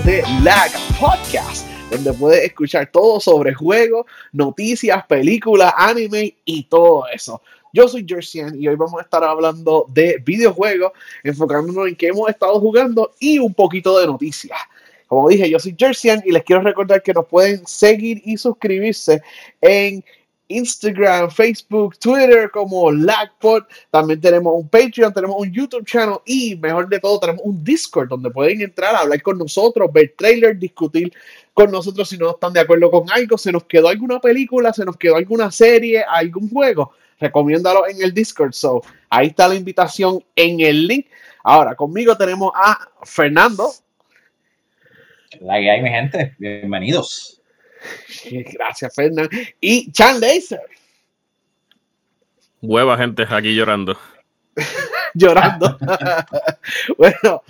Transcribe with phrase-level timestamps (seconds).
[0.00, 7.40] de Lag Podcast, donde puedes escuchar todo sobre juegos, noticias, películas, anime y todo eso.
[7.72, 10.90] Yo soy Jersian y hoy vamos a estar hablando de videojuegos,
[11.22, 14.58] enfocándonos en qué hemos estado jugando y un poquito de noticias.
[15.06, 19.22] Como dije, yo soy Jersian y les quiero recordar que nos pueden seguir y suscribirse
[19.60, 20.04] en
[20.54, 23.64] Instagram, Facebook, Twitter como LagPod.
[23.90, 28.08] También tenemos un Patreon, tenemos un YouTube channel y mejor de todo tenemos un Discord
[28.08, 31.12] donde pueden entrar a hablar con nosotros, ver trailers, discutir
[31.52, 34.84] con nosotros si no están de acuerdo con algo, se nos quedó alguna película, se
[34.84, 38.52] nos quedó alguna serie, algún juego, recomiéndalo en el Discord.
[38.52, 41.06] So, ahí está la invitación en el link.
[41.44, 43.70] Ahora, conmigo tenemos a Fernando.
[45.40, 46.34] La mi gente.
[46.38, 47.40] Bienvenidos.
[48.52, 49.30] Gracias, Fernando.
[49.60, 50.60] Y Chan Laser.
[52.60, 53.98] Hueva, gente, aquí llorando.
[55.14, 55.78] llorando.
[56.98, 57.42] bueno,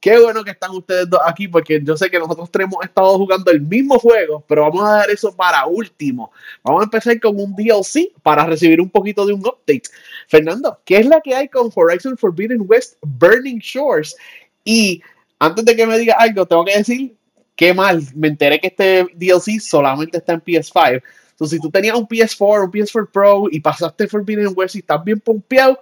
[0.00, 3.18] qué bueno que están ustedes dos aquí, porque yo sé que nosotros tres hemos estado
[3.18, 6.32] jugando el mismo juego, pero vamos a dar eso para último.
[6.62, 9.82] Vamos a empezar con un DLC para recibir un poquito de un update.
[10.28, 14.16] Fernando, ¿qué es la que hay con Horizon Forbidden West Burning Shores?
[14.64, 15.02] Y
[15.38, 17.14] antes de que me diga algo, tengo que decir
[17.56, 21.02] qué mal, me enteré que este DLC solamente está en PS5.
[21.30, 25.02] Entonces, si tú tenías un PS4, un PS4 Pro y pasaste Forbidden West y estás
[25.02, 25.78] bien pompeado,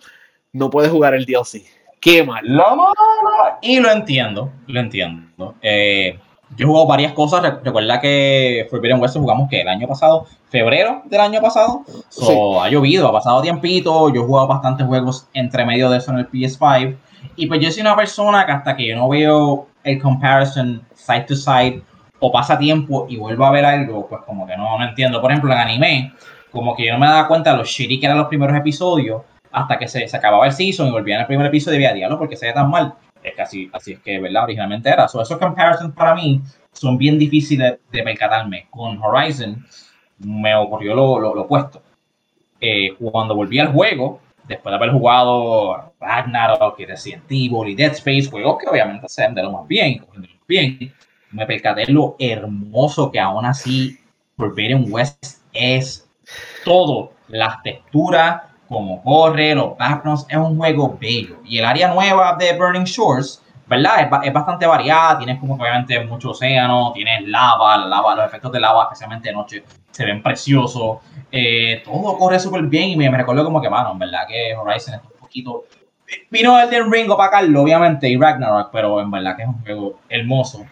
[0.53, 1.63] no puedes jugar el DLC.
[2.01, 2.45] Qué mal.
[2.45, 2.93] Lo malo.
[3.63, 5.55] Y lo entiendo, lo entiendo.
[5.63, 6.19] Eh,
[6.57, 7.63] yo he jugado varias cosas.
[7.63, 11.85] Recuerda que Forbidden West jugamos que el año pasado, febrero del año pasado.
[12.09, 14.13] So, Ha llovido, ha pasado tiempito.
[14.13, 16.97] Yo he jugado bastantes juegos entre medio de eso en el PS5.
[17.37, 21.25] Y pues yo soy una persona que hasta que yo no veo el comparison side
[21.29, 21.83] to side
[22.19, 25.21] o pasa tiempo y vuelvo a ver algo, pues como que no, no entiendo.
[25.21, 26.13] Por ejemplo, en anime,
[26.51, 29.23] como que yo no me daba cuenta de los shitty que eran los primeros episodios
[29.53, 32.19] hasta que se, acababa el season y volvía en el primer episodio y veía diablo
[32.19, 32.95] porque se ve tan mal.
[33.23, 34.45] Es que así, es que, ¿verdad?
[34.45, 35.07] Originalmente era.
[35.09, 36.41] So, esos comparisons para mí
[36.73, 38.67] son bien difíciles de percatarme.
[38.71, 39.65] Con Horizon
[40.19, 41.83] me ocurrió lo, lo, lo opuesto.
[42.61, 47.93] Eh, cuando volví al juego, después de haber jugado Ragnarok y Resident Evil y Dead
[47.93, 50.05] Space, juegos que obviamente se de lo más bien,
[50.47, 50.93] bien,
[51.31, 53.99] me percaté lo hermoso que aún así
[54.37, 56.09] Forbidden West es
[56.65, 61.37] todo, las texturas, como corre, los backgrounds, es un juego bello.
[61.45, 64.01] Y el área nueva de Burning Shores, ¿verdad?
[64.01, 68.53] Es, es bastante variada, tienes como obviamente mucho océano, tienes lava, la lava, los efectos
[68.53, 70.99] de lava, especialmente de noche, se ven preciosos.
[71.31, 74.55] Eh, todo corre súper bien y me, me recuerdo como que, mano, en verdad que
[74.55, 75.65] Horizon es un poquito...
[76.31, 80.65] Vino Elden Ring Carlo, obviamente, y Ragnarok, pero en verdad que es un juego hermoso.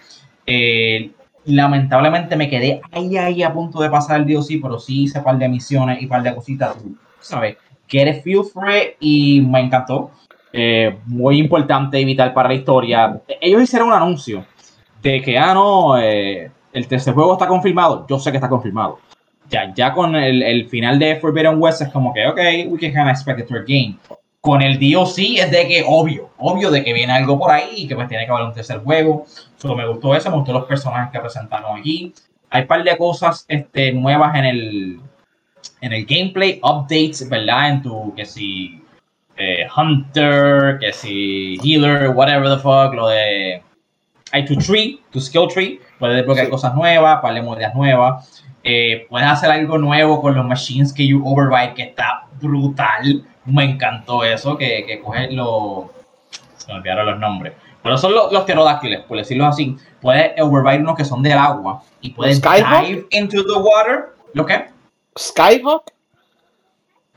[0.46, 1.10] Eh,
[1.44, 5.24] lamentablemente me quedé ahí, ahí a punto de pasar el DLC, pero sí hice un
[5.24, 6.76] par de misiones y un par de cositas,
[7.20, 7.56] ¿sabes?
[7.88, 10.10] Get a feel it y me encantó.
[10.52, 13.20] Eh, muy importante y vital para la historia.
[13.40, 14.44] Ellos hicieron un anuncio
[15.00, 18.06] de que, ah, no, eh, el tercer juego está confirmado.
[18.08, 18.98] Yo sé que está confirmado.
[19.48, 22.92] Ya, ya con el, el final de Forbidden West es como que, ok, we can
[22.92, 23.96] kind of expect a third game.
[24.40, 27.88] Con el DLC es de que, obvio, obvio de que viene algo por ahí y
[27.88, 29.24] que pues tiene que haber un tercer juego.
[29.56, 32.12] Solo me gustó eso, me gustó los personajes que presentaron aquí.
[32.50, 35.00] Hay un par de cosas este, nuevas en el,
[35.80, 37.70] en el gameplay, updates, ¿verdad?
[37.70, 38.81] En tu, que si
[39.36, 43.62] eh, Hunter, que si Healer, whatever the fuck, lo de...
[44.32, 46.50] Hay tu tree, tu skill tree, puedes desbloquear sí.
[46.50, 48.44] cosas nuevas, par de monedas nuevas.
[48.64, 53.24] Eh, puedes hacer algo nuevo con los machines que you override, que está brutal.
[53.44, 55.86] Me encantó eso, que, que coges los...
[56.56, 57.52] Se me olvidaron los nombres.
[57.82, 59.76] Pero son los, los pterodáctiles, por decirlo así.
[60.00, 64.14] Puedes override unos que son del agua y puedes dive into the water.
[64.34, 64.66] ¿Lo qué?
[65.18, 65.90] Skyhawk.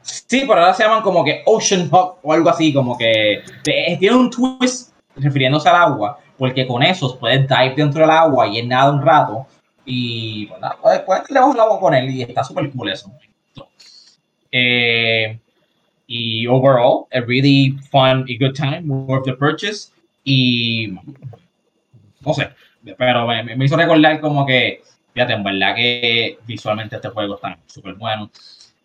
[0.06, 4.16] Sí, pero ahora se llaman como que Ocean Hawk o algo así, como que tiene
[4.16, 8.69] un twist refiriéndose al agua, porque con esos puedes dive dentro del agua y en
[8.69, 9.48] nada un rato
[9.84, 13.12] y pues nada, puedes, puedes el agua con él y está súper cool eso.
[14.52, 15.40] Eh,
[16.07, 19.92] y overall, a really fun y good time, of the purchase
[20.24, 20.94] y
[22.22, 22.50] no sé,
[22.98, 24.81] pero me, me hizo recordar como que
[25.16, 28.30] fíjate, en verdad que visualmente este juego está súper bueno.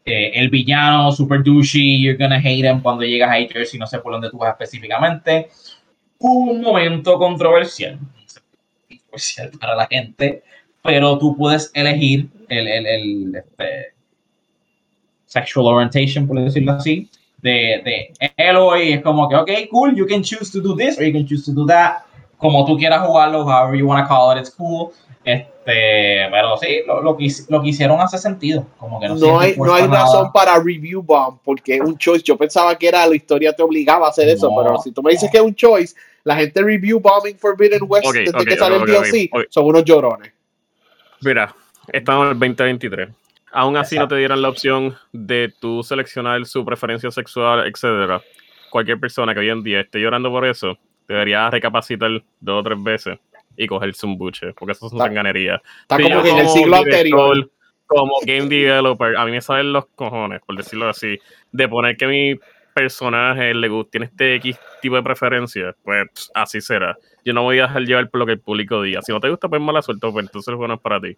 [0.04, 4.12] El villano, super douchey, you're gonna hate him cuando llegas a Jersey, no sé por
[4.12, 5.50] dónde tú vas específicamente.
[6.18, 7.98] Un momento controversial,
[8.88, 10.42] controversial para la gente,
[10.82, 13.94] pero tú puedes elegir el, el, el este,
[15.26, 17.08] sexual orientation, por decirlo así,
[17.42, 18.92] de, de Eloy.
[18.94, 21.44] Es como que, ok, cool, you can choose to do this or you can choose
[21.44, 22.04] to do that.
[22.38, 24.92] Como tú quieras jugarlo, however you want to call it, it's cool.
[25.24, 28.66] Este, pero sí, lo, lo, que, lo que hicieron hace sentido.
[28.78, 32.24] Como que no, no hay, no hay razón para review bomb, porque es un choice.
[32.24, 35.02] Yo pensaba que era la historia te obligaba a hacer no, eso, pero si tú
[35.02, 35.32] me dices no.
[35.32, 39.30] que es un choice, la gente review Bombing Forbidden West desde que sale el DLC
[39.50, 40.32] son unos llorones.
[41.20, 41.54] Mira,
[41.92, 43.08] estamos en el 2023.
[43.52, 48.22] Aún así no te dieran la opción de tú seleccionar su preferencia sexual, etcétera.
[48.70, 50.78] Cualquier persona que hoy en día esté llorando por eso,
[51.08, 53.18] debería recapacitar dos o tres veces
[53.60, 55.60] y cogerse un buche, porque eso es una sanganería.
[55.82, 57.50] Está como que en el siglo anterior.
[57.84, 61.18] Como game developer, a mí me salen los cojones, por decirlo así,
[61.50, 62.40] de poner que mi
[62.72, 66.96] personaje le gusta, tiene este X tipo de preferencia, pues así será.
[67.24, 69.02] Yo no voy a dejar llevar por lo que el público diga.
[69.02, 71.16] Si no te gusta, pues mala suerte, pues entonces el juego no es para ti.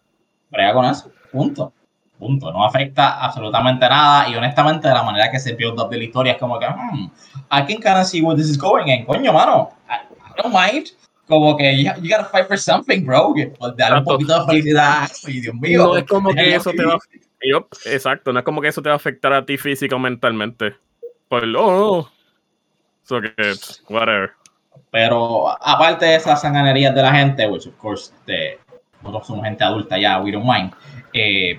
[0.51, 1.73] Brega con eso, punto.
[2.19, 2.51] Punto.
[2.53, 4.29] No afecta absolutamente nada.
[4.29, 6.67] Y honestamente, de la manera que se build up de la historia es como que,
[6.67, 7.11] hmm,
[7.51, 8.91] I can kind of see where this is going.
[8.91, 10.89] And coño, mano, I, don't mind.
[11.27, 13.33] Como que you, you, gotta fight for something, bro.
[13.35, 15.09] Pues dar un poquito de felicidad.
[15.27, 15.85] Ay, Dios mío.
[15.85, 16.99] No es como que eso te va
[17.45, 19.99] yo, exacto, no es como que eso te va a afectar a ti físico o
[19.99, 20.77] mentalmente.
[21.29, 22.09] Por el, oh,
[23.05, 23.33] So que,
[23.89, 24.31] whatever.
[24.91, 28.59] Pero aparte de esas sanganerías de la gente, which of course, de,
[29.03, 30.73] nosotros somos gente adulta ya, we don't mind.
[31.13, 31.59] Eh,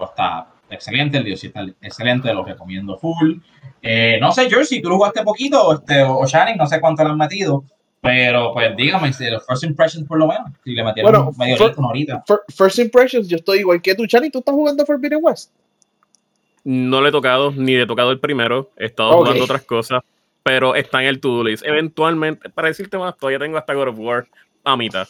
[0.00, 3.38] está excelente, el Dios está excelente, lo recomiendo full.
[3.82, 7.10] Eh, no sé, Jersey, tú lo jugaste poquito, este, o Shannon, no sé cuánto le
[7.10, 7.64] han metido,
[8.00, 11.74] pero pues dígame, los first impressions por lo menos, si le metieron bueno, medio for,
[11.84, 12.24] ahorita.
[12.48, 15.52] first impressions, yo estoy igual que tú, Shannon, ¿tú estás jugando Forbidden West?
[16.64, 20.02] No le he tocado, ni le he tocado el primero, he estado jugando otras cosas,
[20.42, 21.64] pero está en el to-do list.
[21.64, 24.26] Eventualmente, para decirte más, todavía tengo hasta God of War
[24.64, 25.08] a mitad.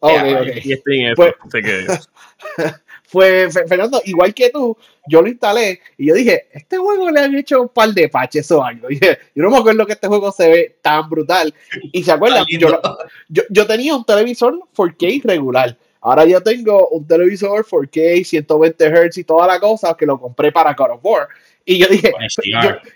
[0.00, 0.62] Okay, okay.
[0.64, 1.86] Y estoy en eso, pues, que...
[3.12, 4.74] Pues, Fernando, igual que tú,
[5.06, 8.50] yo lo instalé y yo dije, este juego le han hecho un par de patches
[8.52, 8.88] o algo.
[8.90, 11.52] Y yo no me acuerdo que este juego se ve tan brutal.
[11.92, 12.80] Y se acuerdan, yo,
[13.50, 15.76] yo, tenía un televisor 4K regular.
[16.00, 20.50] Ahora yo tengo un televisor 4K, 120 Hz y toda la cosa que lo compré
[20.50, 21.28] para God of War.
[21.66, 22.12] Y yo dije,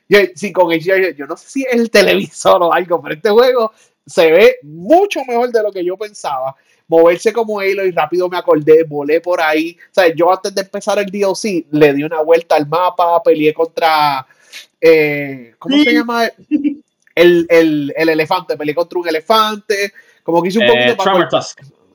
[0.09, 3.29] yo, sí, con HDR, yo no sé si es el televisor o algo, pero este
[3.29, 3.71] juego
[4.07, 6.57] se ve mucho mejor de lo que yo pensaba
[6.89, 9.77] moverse como Halo y rápido me acordé, volé por ahí.
[9.91, 13.53] O sea, yo antes de empezar el DLC le di una vuelta al mapa, peleé
[13.53, 14.27] contra.
[14.81, 16.31] Eh, ¿Cómo se llama?
[17.15, 19.93] El, el, el, elefante, peleé contra un elefante.
[20.23, 21.29] Como que hice un eh, poquito para,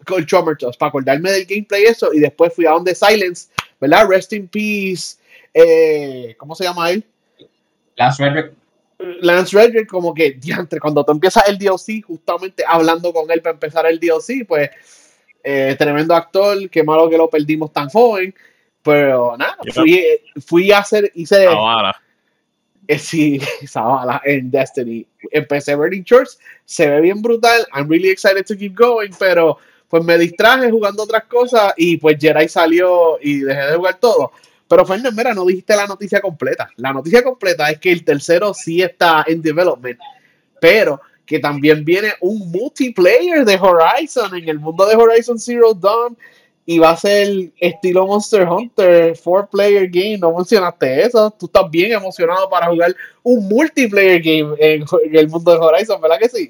[0.06, 2.14] con para acordarme del gameplay eso.
[2.14, 3.50] Y después fui a donde Silence,
[3.80, 4.08] ¿verdad?
[4.08, 5.18] Rest in Peace.
[5.54, 7.04] Eh, ¿Cómo se llama él?
[7.98, 8.61] Lance Redrick.
[9.22, 13.54] Lance Redrick, como que, diantre, cuando tú empiezas el DLC, justamente hablando con él para
[13.54, 14.70] empezar el DLC, pues,
[15.44, 18.34] eh, tremendo actor, qué malo que lo perdimos tan joven,
[18.82, 20.04] pero nada, fui,
[20.46, 21.46] fui, a hacer, hice...
[21.46, 22.02] Zavala.
[22.88, 25.08] Eh, sí, Zavala en Destiny.
[25.32, 29.58] Empecé Burning Shorts, se ve bien brutal, I'm really excited to keep going, pero
[29.88, 34.32] pues me distraje jugando otras cosas y pues Jedi salió y dejé de jugar todo.
[34.72, 36.70] Pero Fernández, mira, no dijiste la noticia completa.
[36.78, 40.00] La noticia completa es que el tercero sí está en development,
[40.62, 46.18] pero que también viene un multiplayer de Horizon en el mundo de Horizon Zero Dawn
[46.66, 50.18] y va a ser estilo Monster Hunter, four player game.
[50.18, 51.30] No mencionaste eso.
[51.32, 56.18] Tú estás bien emocionado para jugar un multiplayer game en, el mundo de Horizon, ¿verdad
[56.18, 56.50] que sí?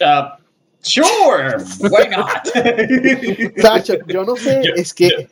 [0.00, 0.36] Uh,
[0.80, 2.46] sure, why not?
[3.60, 5.26] Sacho, yo no sé, es que yo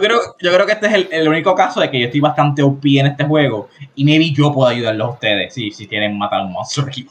[0.00, 2.84] creo, yo creo que este es el, único caso de que yo estoy bastante OP
[2.84, 6.44] en este juego y maybe yo puedo ayudarlos a ustedes si, si quieren matar a
[6.44, 7.08] un monstruo aquí.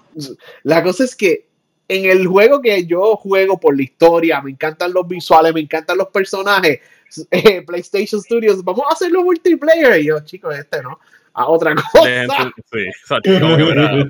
[0.64, 1.48] La cosa es que
[1.88, 5.98] en el juego que yo juego por la historia, me encantan los visuales, me encantan
[5.98, 6.80] los personajes,
[7.32, 10.02] eh, PlayStation Studios, vamos a hacerlo multiplayer.
[10.02, 11.00] Y yo, chicos, este no
[11.38, 12.01] a otra cosa.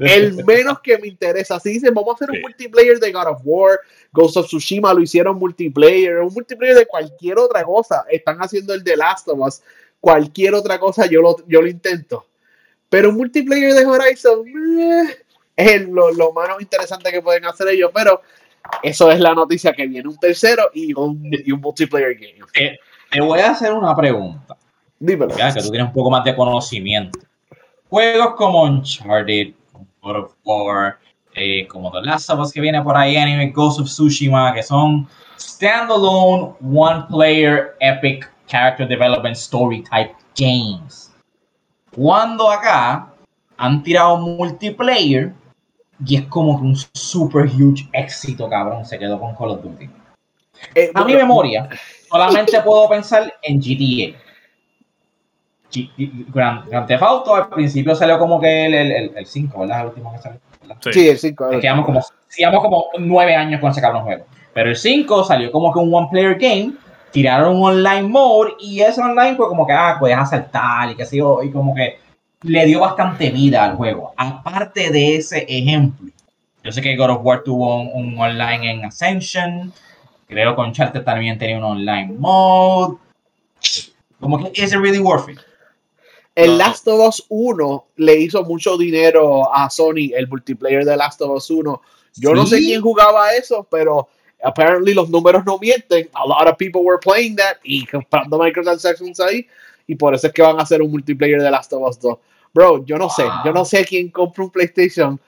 [0.02, 1.60] el menos que me interesa.
[1.60, 3.80] Si dicen, vamos a hacer un multiplayer de God of War,
[4.14, 8.06] Ghost of Tsushima lo hicieron multiplayer, un multiplayer de cualquier otra cosa.
[8.10, 9.62] Están haciendo el de Last of Us,
[10.00, 12.26] cualquier otra cosa yo lo, yo lo intento.
[12.88, 14.48] Pero un multiplayer de Horizon
[14.80, 15.18] eh,
[15.58, 17.92] es lo, lo más interesante que pueden hacer ellos.
[17.94, 18.22] Pero
[18.82, 22.40] eso es la noticia que viene un tercero y un, y un multiplayer game.
[22.54, 22.78] Eh,
[23.12, 24.57] te voy a hacer una pregunta.
[25.00, 25.36] Dímelo.
[25.38, 27.20] Ya, que tú tienes un poco más de conocimiento.
[27.90, 29.54] Juegos como Uncharted,
[30.02, 30.98] God of War,
[31.36, 34.64] eh, como The Last of Us que viene por ahí, Anime Ghost of Tsushima, que
[34.64, 35.08] son
[35.40, 41.12] standalone, one player, epic character development story type games.
[41.96, 43.08] Cuando acá
[43.58, 45.34] han tirado multiplayer
[46.06, 49.90] y es como que un super huge éxito, cabrón, se quedó con Call of Duty.
[50.76, 51.70] Eh, a mi memoria,
[52.10, 54.18] solamente puedo pensar en GTA.
[56.34, 59.82] Grand, Theft Auto al principio salió como que el, el, el 5, ¿verdad?
[59.82, 60.40] El último que salió.
[60.92, 61.60] Sí, el 5.
[61.60, 62.02] Quedamos como,
[62.36, 64.26] quedamos como 9 años con ese cabrón juego.
[64.54, 66.74] Pero el 5 salió como que un one player game,
[67.12, 71.04] tiraron un online mode y ese online pues como que, ah, puedes asaltar y que
[71.04, 72.00] así, y como que
[72.44, 74.14] le dio bastante vida al juego.
[74.18, 76.12] Aparte de ese ejemplo,
[76.64, 79.72] Yo sé que God of War tuvo un, online en Ascension.
[80.28, 82.98] Creo que Uncharted también tenía un online mode.
[84.20, 85.40] Como que, ¿is it really worth it?
[86.38, 91.20] El Last of Us 1 le hizo mucho dinero a Sony, el multiplayer de Last
[91.22, 91.82] of Us 1.
[92.18, 92.66] Yo no sé Sí.
[92.68, 94.08] quién jugaba eso, pero
[94.44, 96.08] apparently los números no mienten.
[96.14, 99.48] A lot of people were playing that y comprando microtransactions ahí.
[99.88, 102.18] Y por eso es que van a hacer un multiplayer de Last of Us 2.
[102.54, 103.24] Bro, yo no sé.
[103.44, 105.20] Yo no sé quién compra un PlayStation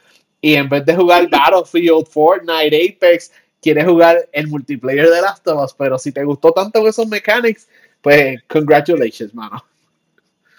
[0.41, 5.63] y en vez de jugar Battlefield, Fortnite, Apex, quiere jugar el multiplayer de Last of
[5.63, 5.73] Us.
[5.73, 7.67] Pero si te gustó tanto esos mechanics,
[8.01, 9.63] pues congratulations, mano.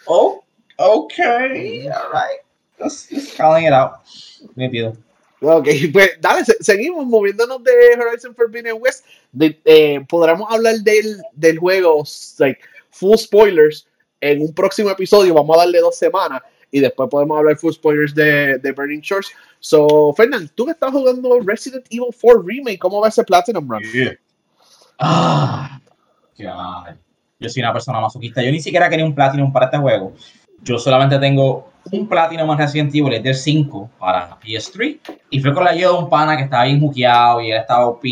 [0.07, 0.40] Oh,
[0.81, 2.41] okay, alright.
[2.79, 4.01] Just, just calling it out.
[4.57, 4.97] Nítido.
[5.43, 9.05] Ok, pues dale, se- seguimos moviéndonos de Horizon Forbidden West.
[9.33, 12.05] De, eh, podremos hablar del, del juego,
[12.39, 12.61] like,
[12.91, 13.87] full spoilers,
[14.21, 15.35] en un próximo episodio.
[15.35, 19.29] Vamos a darle dos semanas y después podemos hablar full spoilers de, de Burning Shores.
[19.61, 23.83] So, Fernand, tú que estás jugando Resident Evil 4 Remake, ¿cómo va ese Platinum Run?
[24.99, 25.81] Ah,
[26.39, 26.95] God.
[27.39, 28.43] Yo soy una persona masoquista.
[28.43, 30.13] Yo ni siquiera quería un Platinum para este juego.
[30.63, 34.99] Yo solamente tengo un Platinum en Resident Evil, es del 5 para PS3.
[35.31, 37.87] Y fue con la ayuda de un pana que estaba bien juqueado y él estaba
[37.87, 38.05] OP.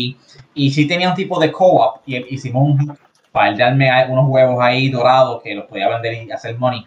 [0.53, 2.01] Y sí tenía un tipo de co-op.
[2.05, 2.97] Y hicimos un
[3.31, 6.83] para él darme unos huevos ahí dorados que los podía vender y hacer money.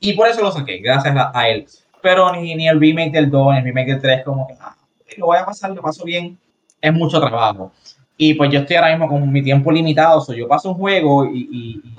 [0.00, 1.66] Y por eso lo saqué, gracias a, él.
[2.00, 4.76] Pero ni, ni el remake del 2, ni el remake del 3, como que ah,
[5.16, 6.38] lo voy a pasar, lo paso bien.
[6.80, 7.72] Es mucho trabajo.
[8.16, 11.26] Y pues yo estoy ahora mismo con mi tiempo limitado, so yo paso un juego
[11.26, 11.94] y, y- y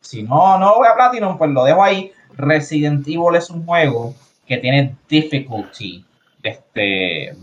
[0.00, 2.12] si no, no lo voy a Platinum, pues lo dejo ahí.
[2.36, 4.14] Resident Evil es un juego
[4.46, 6.04] que tiene difficulty,
[6.42, 7.34] este,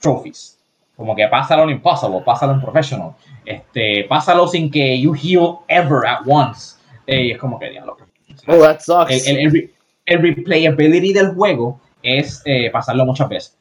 [0.00, 0.58] trophies.
[0.96, 3.12] Como que pásalo en impossible, pásalo en professional,
[3.44, 6.76] este, pásalo sin que you heal ever at once.
[7.06, 7.96] Eh, es como que diablo.
[8.46, 9.26] Oh, that sucks.
[9.26, 9.74] El, el, el
[10.06, 13.58] el replayability del juego es eh, pasarlo muchas veces.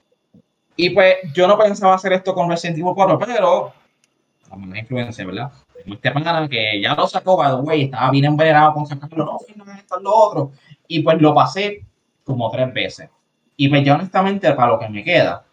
[0.75, 3.73] Y pues yo no pensaba hacer esto con Resident Evil 4, pero
[4.49, 5.51] la influencia, ¿verdad?
[5.83, 9.73] Tengo Este que ya lo sacó, the way, estaba bien envenenado con sacarlo, no, no,
[9.73, 10.51] esto es lo otro.
[10.87, 11.85] Y pues lo pasé
[12.23, 13.09] como tres veces.
[13.57, 15.43] Y pues ya honestamente, para lo que me queda,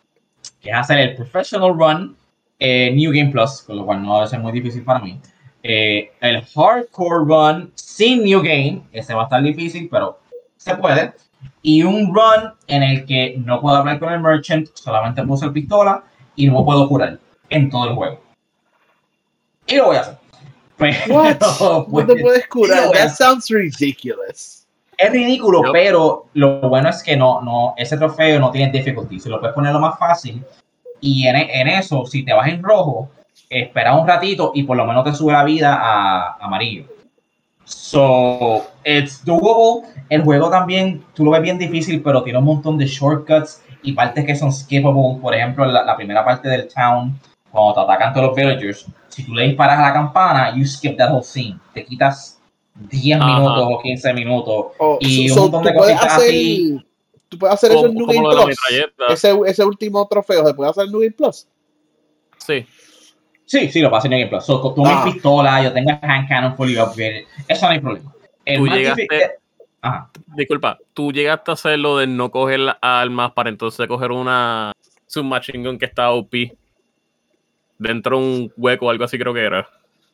[0.61, 2.17] que es hacer el Professional Run,
[2.59, 5.21] eh, New Game Plus, con lo cual no va a ser muy difícil para mí.
[5.63, 10.19] Eh, el Hardcore Run sin New Game, ese va a estar difícil, pero
[10.57, 11.13] se puede.
[11.63, 15.53] Y un run en el que no puedo hablar con el merchant, solamente puedo usar
[15.53, 16.05] pistola
[16.37, 17.19] y no puedo curar
[17.51, 18.21] en todo el juego.
[19.67, 20.20] Y lo voy a hacer.
[21.09, 21.37] What?
[21.59, 22.91] Pero, No te pues, puedes curar.
[22.93, 24.67] That sounds ridiculous.
[24.97, 29.19] es ridículo, pero lo bueno es que no, no, ese trofeo no tiene difficulty.
[29.19, 30.45] Se lo puedes poner lo más fácil.
[31.01, 33.09] Y en, en eso, si te vas en rojo,
[33.49, 36.85] espera un ratito y por lo menos te sube la vida a amarillo.
[37.65, 39.89] So, it's doable.
[40.09, 43.93] El juego también, tú lo ves bien difícil, pero tiene un montón de shortcuts y
[43.93, 45.19] partes que son skippable.
[45.23, 47.19] Por ejemplo, la, la primera parte del town,
[47.51, 50.97] cuando te atacan todos los villagers, si tú le disparas a la campana, you skip
[50.97, 51.59] that whole scene.
[51.75, 52.41] Te quitas
[52.75, 53.27] 10 Ajá.
[53.27, 54.67] minutos o 15 minutos.
[54.79, 56.87] Oh, Y so- un so montón de tú puedes cositas hacer, así.
[57.29, 58.57] tú puedes hacer eso en New Game Plus.
[59.11, 61.47] Ese, ese último trofeo se puede hacer en New Game Plus.
[62.39, 62.67] Sí.
[63.45, 64.45] Sí, sí, lo paso en Game Plus.
[64.45, 65.03] So, tú Ah.
[65.05, 67.25] mi pistola, yo tengo el hand cannon fully upgraded.
[67.49, 68.13] Eso no hay problema.
[68.45, 69.31] El Tú más llegaste- difícil-
[69.83, 70.11] Ajá.
[70.37, 74.73] Disculpa, tú llegaste a hacer lo de no coger las armas para entonces coger una
[75.07, 76.53] submachine gun que está OP
[77.81, 79.67] dentro de un hueco o algo así creo que era.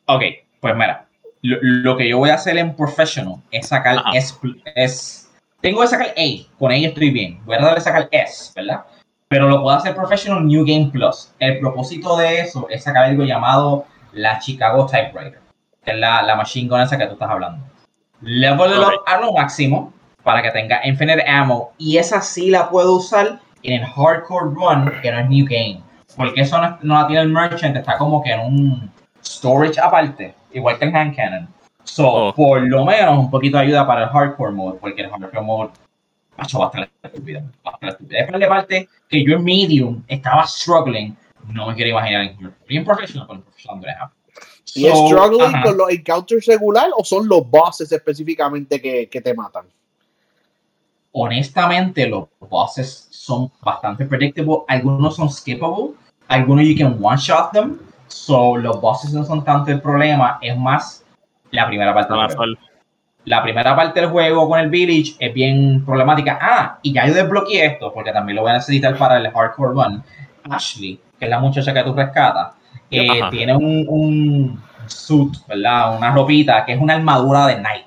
[0.05, 0.23] Ok,
[0.61, 1.05] pues mira,
[1.41, 4.11] lo, lo que yo voy a hacer en Professional es sacar Ajá.
[4.13, 4.35] S,
[4.75, 5.29] es
[5.61, 7.39] Tengo que sacar A, con A estoy bien.
[7.45, 8.85] Voy a de sacar S, ¿verdad?
[9.27, 11.33] Pero lo puedo hacer Professional New Game Plus.
[11.39, 15.41] El propósito de eso es sacar algo llamado la Chicago Typewriter,
[15.83, 17.65] que es la, la machine gun esa que tú estás hablando.
[18.21, 19.03] Level it up Ok.
[19.07, 19.93] a lo máximo
[20.23, 24.91] para que tenga infinite ammo y esa sí la puedo usar en el Hardcore Run,
[25.01, 25.81] que no es New Game.
[26.17, 28.91] Porque eso no, no la tiene el Merchant, está como que en un
[29.23, 31.47] storage aparte, igual que el Hand Cannon.
[31.83, 32.33] So, Oh.
[32.33, 35.71] por lo menos un poquito de ayuda para el Hardcore Mode, porque el Hardcore Mode
[36.37, 37.41] macho, va a estar estúpido.
[37.65, 38.19] Va a estar estúpido.
[38.19, 41.15] Es la parte que yo en Medium estaba struggling,
[41.47, 44.13] no me quiero imaginar en bien professional, pero en professional no era happy.
[44.75, 45.63] ¿Y es struggling ajá.
[45.63, 49.65] con los encounters regular o son los bosses específicamente que, que te matan?
[51.19, 54.57] honestamente los bosses son bastante predictable.
[54.67, 55.93] Algunos son skippable,
[56.27, 57.79] algunos you can one shot them.
[58.07, 61.03] So los bosses no son tanto el problema, es más
[61.51, 62.55] la primera parte del juego.
[63.25, 66.39] La primera parte del juego con el village es bien problemática.
[66.41, 69.73] Ah, y ya yo desbloqueé esto porque también lo voy a necesitar para el hardcore
[69.73, 70.03] run.
[70.49, 72.53] Ashley, que es la muchacha que tú rescatas,
[72.89, 75.97] eh, tiene un, un suit, ¿verdad?
[75.97, 77.85] Una ropita que es una armadura de knight.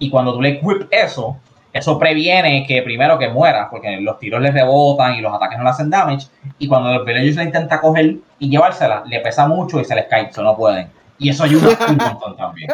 [0.00, 1.36] Y cuando tú le equip eso,
[1.72, 5.64] eso previene que primero que muera, porque los tiros le rebotan y los ataques no
[5.64, 6.26] le hacen damage.
[6.58, 10.06] Y cuando el villagers la intenta coger y llevársela, le pesa mucho y se les
[10.06, 10.88] cae, eso no pueden.
[11.18, 12.70] Y eso ayuda un montón también.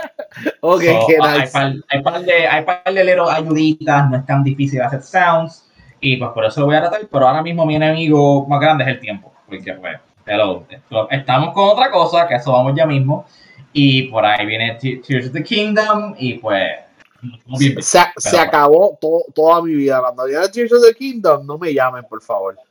[0.61, 1.53] Ok, So, qué hay, nice.
[1.53, 5.69] par, hay par de, hay par de leros ayuditas, no es tan difícil hacer sounds.
[6.01, 7.01] Y pues por eso lo voy a tratar.
[7.11, 9.33] Pero ahora mismo mi enemigo más grande es el tiempo.
[9.49, 9.99] Porque pues,
[10.69, 13.25] esto- estamos con otra cosa, que eso vamos ya mismo.
[13.73, 16.15] Y por ahí viene Te- Tears of the Kingdom.
[16.19, 16.71] Y pues.
[17.23, 20.01] No bien- Se, se acabó to- toda mi vida.
[20.01, 22.57] Cuando viene Tears of the Kingdom, no me llamen, por favor.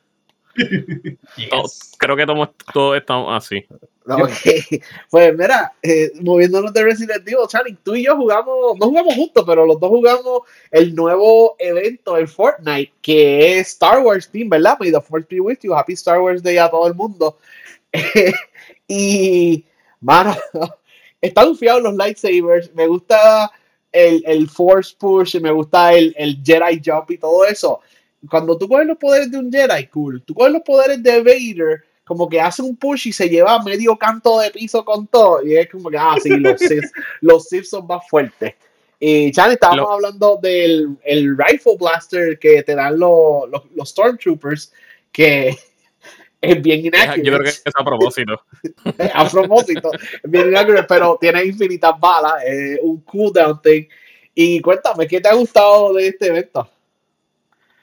[1.35, 1.91] Yes.
[1.97, 3.65] Creo que todos, todos estamos así.
[4.07, 4.29] Ok.
[5.09, 9.43] Pues mira, eh, moviéndonos de Resident Evil, Channing, tú y yo jugamos, no jugamos juntos,
[9.45, 14.77] pero los dos jugamos el nuevo evento en Fortnite, que es Star Wars Team, ¿verdad?
[14.79, 15.73] May the Force be with you.
[15.73, 17.37] Happy Star Wars Day a todo el mundo.
[18.87, 19.65] y,
[19.99, 20.35] mano,
[21.21, 22.73] están confiados los lightsabers.
[22.73, 23.51] Me gusta
[23.95, 27.79] el, el Force Push, me gusta el, el Jedi Jump y todo eso.
[28.29, 30.21] Cuando tú coges los poderes de un Jedi, cool.
[30.23, 33.95] Tú coges los poderes de Vader, como que hace un push y se lleva medio
[33.97, 35.45] canto de piso con todo.
[35.45, 36.83] Y es como que, ah, sí, los Sith,
[37.21, 38.53] los Sith son más fuertes.
[38.99, 43.89] Y Chan, estábamos Lo- hablando del el Rifle Blaster que te dan los, los, los
[43.89, 44.71] Stormtroopers,
[45.11, 45.55] que
[46.51, 47.21] es bien Yo inaccurate.
[47.21, 48.41] creo que es a propósito.
[49.13, 53.85] a propósito, es bien inaccurate, pero tiene infinitas balas, es un cooldown thing.
[54.33, 56.69] Y cuéntame, ¿qué te ha gustado de este evento?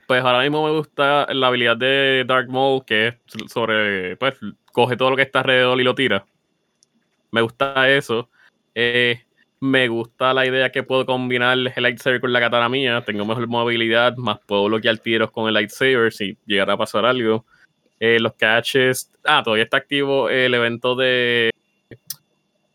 [0.06, 3.14] Pues ahora mismo me gusta la habilidad de Dark Maul, que es
[3.50, 4.34] sobre, pues,
[4.72, 6.26] coge todo lo que está alrededor y lo tira.
[7.30, 8.28] Me gusta eso.
[8.74, 9.22] Eh,
[9.60, 13.02] me gusta la idea que puedo combinar el lightsaber con la katana mía.
[13.06, 17.46] Tengo mejor movilidad, más puedo bloquear tiros con el lightsaber si llegara a pasar algo.
[18.04, 19.08] Eh, los catches.
[19.24, 21.50] Ah, todavía está activo el evento de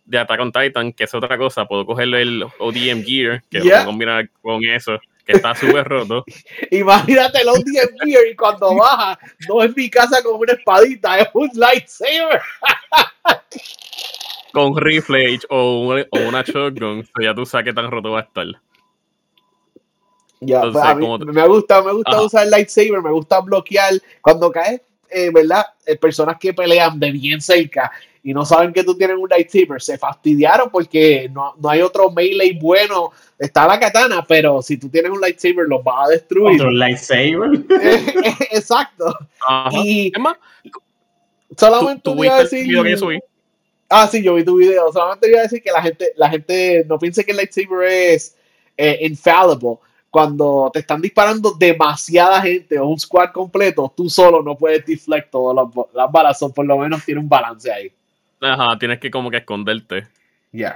[0.06, 1.66] de Attack on Titan, que es otra cosa.
[1.66, 3.76] Puedo coger el ODM Gear, que lo Yeah.
[3.80, 6.24] puedo combinar con eso, que está súper roto.
[6.72, 11.28] Imagínate el ODM Gear y cuando baja, no es mi casa con una espadita, es
[11.34, 12.40] un lightsaber.
[14.54, 18.20] con rifle o, un- o una shotgun, so ya tú sabes qué tan roto va
[18.20, 18.46] a estar.
[20.40, 20.74] Ya, pues,
[21.26, 22.22] me gusta, me gusta Ajá.
[22.22, 23.94] usar el lightsaber, me gusta bloquear.
[24.22, 25.66] Cuando caes, eh, ¿verdad?
[25.86, 27.92] Eh, personas que pelean de bien cerca
[28.24, 32.12] y no saben que tú tienes un lightsaber, se fastidiaron porque no, no hay otro
[32.12, 33.12] melee bueno.
[33.40, 36.60] Está la katana, pero si tú tienes un lightsaber, los vas a destruir.
[36.60, 37.52] Otro lightsaber.
[38.52, 39.18] Exacto.
[39.48, 39.70] Ajá.
[39.82, 40.36] Y Es más,
[41.56, 42.68] solamente tú iba a el decir.
[42.68, 43.20] video que yo subí.
[43.88, 44.92] Ah, sí, yo vi tu video.
[44.92, 48.36] Solamente iba a decir que la gente, la gente no piense que el lightsaber es
[48.76, 49.78] eh, infallible.
[50.18, 55.30] Cuando te están disparando demasiada gente o un squad completo, tú solo no puedes deflect
[55.30, 56.42] todas las, balas.
[56.42, 57.92] O por lo menos tiene un balance ahí.
[58.42, 60.08] Ajá, tienes que como que esconderte.
[60.52, 60.76] Ya.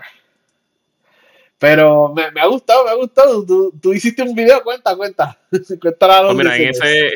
[1.58, 3.44] Pero me, me ha gustado, me ha gustado.
[3.44, 5.36] Tú, tú hiciste un video, cuenta, cuenta.
[5.82, 7.10] Cuéntale a los Pues mira, en ese,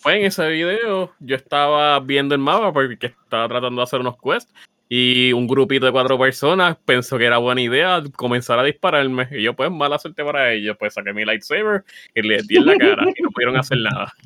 [0.00, 4.16] fue en ese video, yo estaba viendo el mapa porque estaba tratando de hacer unos
[4.20, 4.52] quests
[4.88, 9.28] y un grupito de cuatro personas pensó que era buena idea comenzar a dispararme.
[9.30, 10.76] Y yo, pues, mala suerte para ellos.
[10.78, 14.12] Pues saqué mi lightsaber y les di en la cara y no pudieron hacer nada.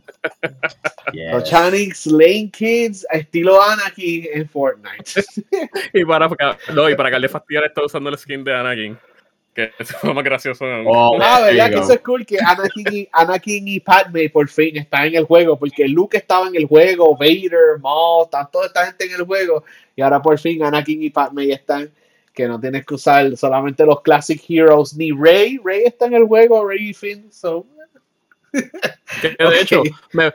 [1.13, 1.35] Yes.
[1.35, 5.25] Los Chanix Lane Kids, estilo Anakin en Fortnite.
[5.93, 6.31] Y para,
[6.73, 8.99] no, y para que le fastidiara estaba usando el skin de Anakin.
[9.55, 10.65] Que eso fue más gracioso.
[10.87, 12.25] Oh, Ah, ¿verdad you que eso es cool?
[12.25, 16.49] Que Anakin y, Anakin y Padme por fin están en el juego, porque Luke estaba
[16.49, 20.39] en el juego, Vader, Maul, están toda esta gente en el juego, y ahora por
[20.39, 21.91] fin Anakin y Padme ya están,
[22.33, 26.25] que no tienes que usar solamente los Classic Heroes, ni Rey, Rey está en el
[26.25, 27.67] juego, Rey y Finn, so...
[29.21, 29.55] Que de Ok.
[29.61, 30.33] hecho, me,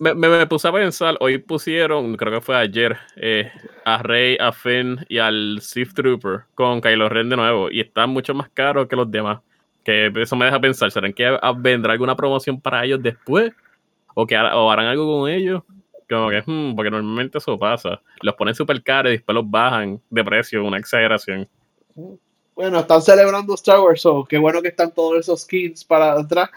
[0.00, 3.50] me, me- me puse a pensar, hoy pusieron, creo que fue ayer, eh,
[3.84, 8.10] a Rey, a Finn y al Sith Trooper con Kylo Ren de nuevo, y están
[8.10, 9.40] mucho más caros que los demás.
[9.84, 13.52] Que eso me deja pensar, ¿serán que vendrá alguna promoción para ellos después?
[14.14, 15.62] ¿O, que harán algo con ellos?
[16.08, 18.00] Como que, hmm, porque normalmente eso pasa.
[18.20, 21.48] Los ponen súper caros y después los bajan de precio, una exageración.
[22.54, 26.50] Bueno, están celebrando Star Wars, so qué bueno que están todos esos skins para atrás.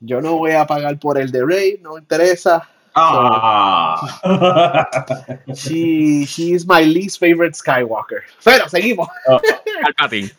[0.00, 2.68] Yo no voy a pagar por el de Rey, no me interesa.
[2.96, 3.98] Ah.
[5.54, 8.22] She, she is my least favorite Skywalker.
[8.44, 9.08] Pero seguimos.
[9.82, 10.30] Palpatine.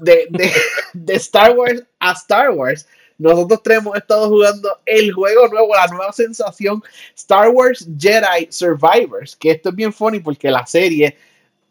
[0.00, 0.52] de, de,
[0.94, 2.86] de Star Wars a Star Wars,
[3.18, 6.82] nosotros tres hemos estado jugando el juego nuevo, la nueva sensación
[7.14, 11.16] Star Wars Jedi Survivors, que esto es bien funny porque la serie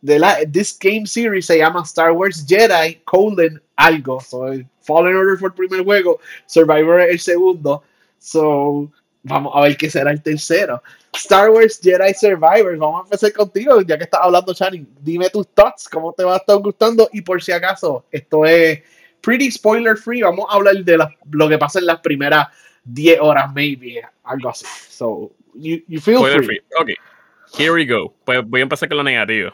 [0.01, 4.45] de la this game series se llama Star Wars Jedi colon algo, so
[4.81, 7.83] Fallen Order fue el primer juego, Survivor es el segundo,
[8.19, 8.91] so
[9.27, 10.81] vamos a ver qué será el tercero.
[11.13, 14.87] Star Wars Jedi Survivors, vamos a empezar contigo, ya que estás hablando, Channing.
[15.01, 18.81] Dime tus thoughts, cómo te va a estar gustando y por si acaso, esto es
[19.21, 20.21] pretty spoiler free.
[20.21, 22.47] Vamos a hablar de la- lo que pasa en las primeras
[22.83, 24.65] 10 horas, maybe, algo así.
[24.89, 26.61] So, you, you feel Spoiler free.
[26.77, 26.93] free.
[26.95, 28.13] Ok, here we go.
[28.25, 29.51] Pues voy a empezar con lo negativo.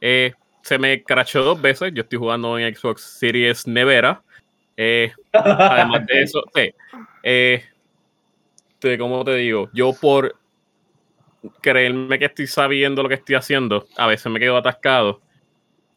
[0.00, 0.32] Eh,
[0.62, 1.92] se me crachó dos veces.
[1.94, 4.22] Yo estoy jugando en Xbox Series Nevera.
[4.76, 6.72] Eh, además de eso, sí,
[7.22, 7.64] eh,
[8.78, 9.68] te- ¿cómo te digo?
[9.72, 10.36] Yo por
[11.60, 15.20] creerme que estoy sabiendo lo que estoy haciendo, a veces me quedo atascado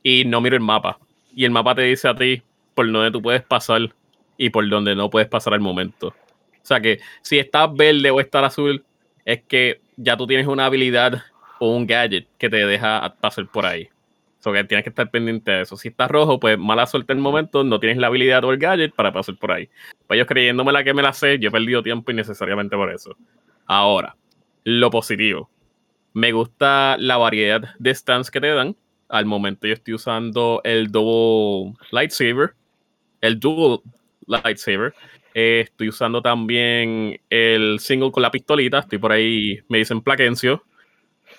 [0.03, 0.99] y no miro el mapa.
[1.35, 2.41] Y el mapa te dice a ti
[2.73, 3.93] por dónde tú puedes pasar
[4.37, 6.07] y por dónde no puedes pasar al momento.
[6.07, 8.83] O sea que si estás verde o estás azul,
[9.25, 11.21] es que ya tú tienes una habilidad
[11.59, 13.89] o un gadget que te deja pasar por ahí.
[14.39, 15.75] O sea que tienes que estar pendiente de eso.
[15.75, 18.57] Si estás rojo, pues mala suerte en el momento, no tienes la habilidad o el
[18.57, 19.69] gadget para pasar por ahí.
[20.07, 23.17] Pues yo creyéndome la que me la sé, yo he perdido tiempo innecesariamente por eso.
[23.65, 24.15] Ahora,
[24.63, 25.49] lo positivo.
[26.13, 28.77] Me gusta la variedad de stands que te dan.
[29.09, 32.53] Al momento yo estoy usando el double lightsaber,
[33.21, 33.81] el dual
[34.25, 34.93] lightsaber.
[35.33, 38.79] Eh, estoy usando también el single con la pistolita.
[38.79, 40.63] Estoy por ahí, me dicen Plaquencio.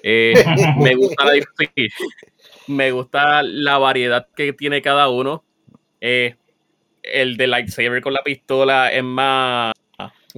[0.03, 0.35] Eh,
[0.79, 1.89] me gusta la sí,
[2.67, 5.45] me gusta la variedad que tiene cada uno.
[6.01, 6.37] Eh,
[7.03, 9.73] el de lightsaber con la pistola es más.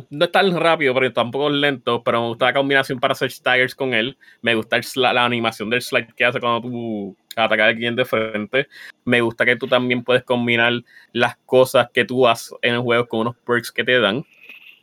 [0.08, 2.02] No es tan rápido, pero tampoco es lento.
[2.02, 4.16] Pero me gusta la combinación para hacer staggers con él.
[4.40, 8.68] Me gusta la animación del slide que hace cuando tú atacas a alguien de frente.
[9.04, 10.72] Me gusta que tú también puedes combinar
[11.12, 14.24] las cosas que tú haces en el juego con unos perks que te dan.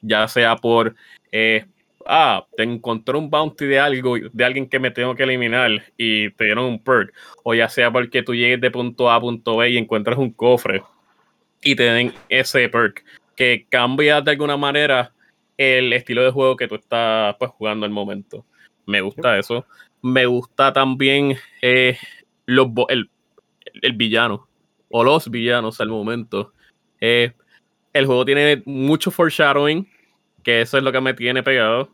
[0.02, 0.96] Ya sea por.
[1.32, 1.66] eh,
[2.10, 6.32] ah, te encontré un bounty de algo, de alguien que me tengo que eliminar y
[6.32, 7.14] te dieron un perk.
[7.44, 10.32] O ya sea porque tú llegues de punto A a punto B y encuentras un
[10.32, 10.82] cofre
[11.62, 13.04] y te den ese perk
[13.36, 15.14] que cambia de alguna manera
[15.58, 18.46] el estilo de juego que tú estás pues, jugando al momento.
[18.86, 19.66] Me gusta eso.
[20.02, 21.98] Me gusta también eh,
[22.46, 23.10] los, el,
[23.82, 24.48] el villano
[24.90, 26.54] o los villanos al momento.
[27.00, 27.34] Eh,
[27.94, 29.88] el juego tiene mucho foreshadowing,
[30.44, 31.92] que eso es lo que me tiene pegado.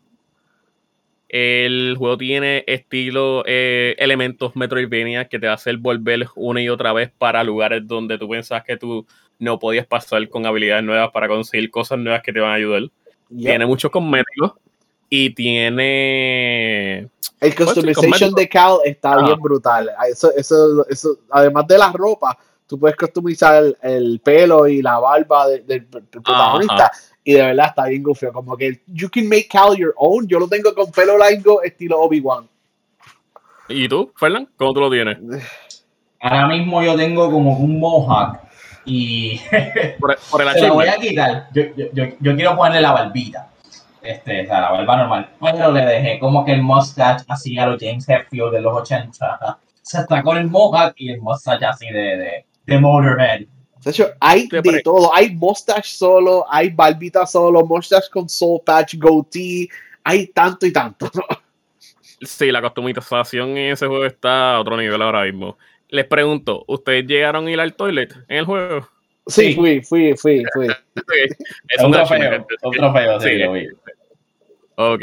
[1.38, 6.70] El juego tiene estilo, eh, elementos Metroidvania que te va a hacer volver una y
[6.70, 9.06] otra vez para lugares donde tú pensabas que tú
[9.38, 12.84] no podías pasar con habilidades nuevas para conseguir cosas nuevas que te van a ayudar.
[13.38, 14.54] Tiene muchos cosméticos
[15.10, 17.10] y tiene
[17.42, 19.24] El customization de Cal está Ah.
[19.26, 19.92] bien brutal.
[20.10, 25.00] Eso, eso, eso, además de la ropa, tú puedes customizar el, el pelo y la
[25.00, 26.92] barba de- del del protagonista.
[27.28, 28.32] Y de verdad está bien gufio.
[28.32, 30.28] Como que you can make Cal your own.
[30.28, 32.48] Yo lo tengo con pelo largo, estilo Obi-Wan.
[33.68, 34.48] ¿Y tú, Fernan?
[34.56, 35.18] ¿Cómo tú lo tienes?
[36.22, 38.40] Ahora mismo yo tengo como un mohawk
[38.86, 39.40] y
[40.00, 41.48] Por, por el se lo voy a quitar.
[41.52, 43.50] Yo, yo, yo, yo quiero ponerle la barbita.
[44.04, 45.30] Este, o sea, la barba normal.
[45.42, 49.58] Pero le dejé como que el mustache así a los James Hetfield de los 80.
[49.82, 53.48] Se está con el mohawk y el mustache así de, de, de Motorhead.
[53.86, 55.14] De hecho, hay Sí, de todo.
[55.14, 59.70] Hay mustache solo, hay barbita solo, mustache con soul patch, goatee.
[60.04, 61.10] Hay tanto y tanto.
[62.22, 65.58] Sí, la customización en ese juego está a otro nivel ahora mismo.
[65.90, 68.88] Les pregunto, ¿ustedes llegaron a ir al toilet en el juego?
[69.28, 69.54] Sí, Sí.
[69.56, 70.68] fui, fui, fui, fui.
[70.68, 72.02] Es trofeo.
[72.02, 72.46] achievement.
[72.64, 73.38] Un trofeo, sí, Sí.
[73.38, 73.68] lo vi.
[74.76, 75.02] Ok.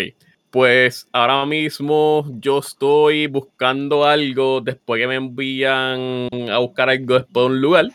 [0.50, 7.32] Pues ahora mismo yo estoy buscando algo después que me envían a buscar algo después
[7.34, 7.86] de un lugar.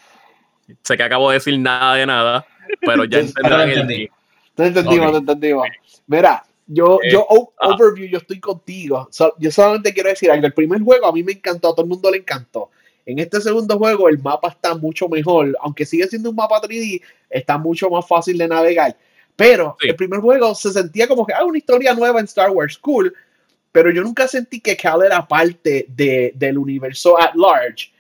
[0.84, 2.46] Sé que acabo de decir nada de nada,
[2.82, 4.10] pero ya entenderán el entendí.
[4.56, 5.68] Te entendimos, te entendimos.
[6.08, 7.26] Mira, yo, Eh, yo
[7.60, 7.70] ah.
[7.70, 9.08] overview, yo estoy contigo.
[9.12, 10.46] So- yo solamente quiero decir algo.
[10.48, 12.70] El primer juego a mí me encantó, a todo el mundo le encantó.
[13.06, 17.02] En este segundo juego el mapa está mucho mejor, aunque sigue siendo un mapa 3D,
[17.30, 18.98] está mucho más fácil de navegar.
[19.36, 19.88] Pero Sí.
[19.90, 23.14] el primer juego se sentía como que ah, una historia nueva en Star Wars, cool.
[23.72, 27.92] Pero yo nunca sentí que Cal era parte de, del universo at large.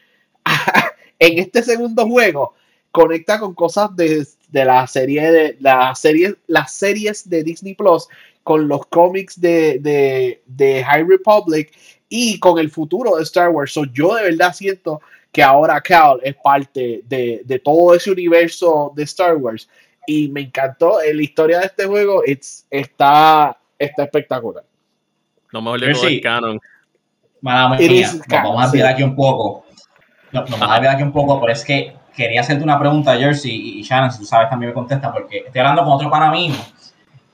[1.19, 2.53] en este segundo juego
[2.91, 8.07] conecta con cosas de, de la serie de la serie, las series de Disney Plus
[8.43, 11.73] con los cómics de, de, de High Republic
[12.09, 13.73] y con el futuro de Star Wars.
[13.73, 15.01] So, yo de verdad siento
[15.31, 19.67] que ahora Cal es parte de, de todo ese universo de Star Wars.
[20.07, 22.23] Y me encantó eh, la historia de este juego.
[22.25, 24.63] It's, está, está espectacular.
[25.51, 26.21] De Yo todo sí.
[26.21, 26.59] canon.
[27.41, 29.65] Mala mía, vamos a olvidar aquí un poco.
[30.41, 33.79] Nos vamos a olvidar aquí un poco, pero es que quería hacerte una pregunta, Jersey
[33.79, 36.55] y, Shannon, si tú sabes también me contesta, porque estoy hablando con otro pana mío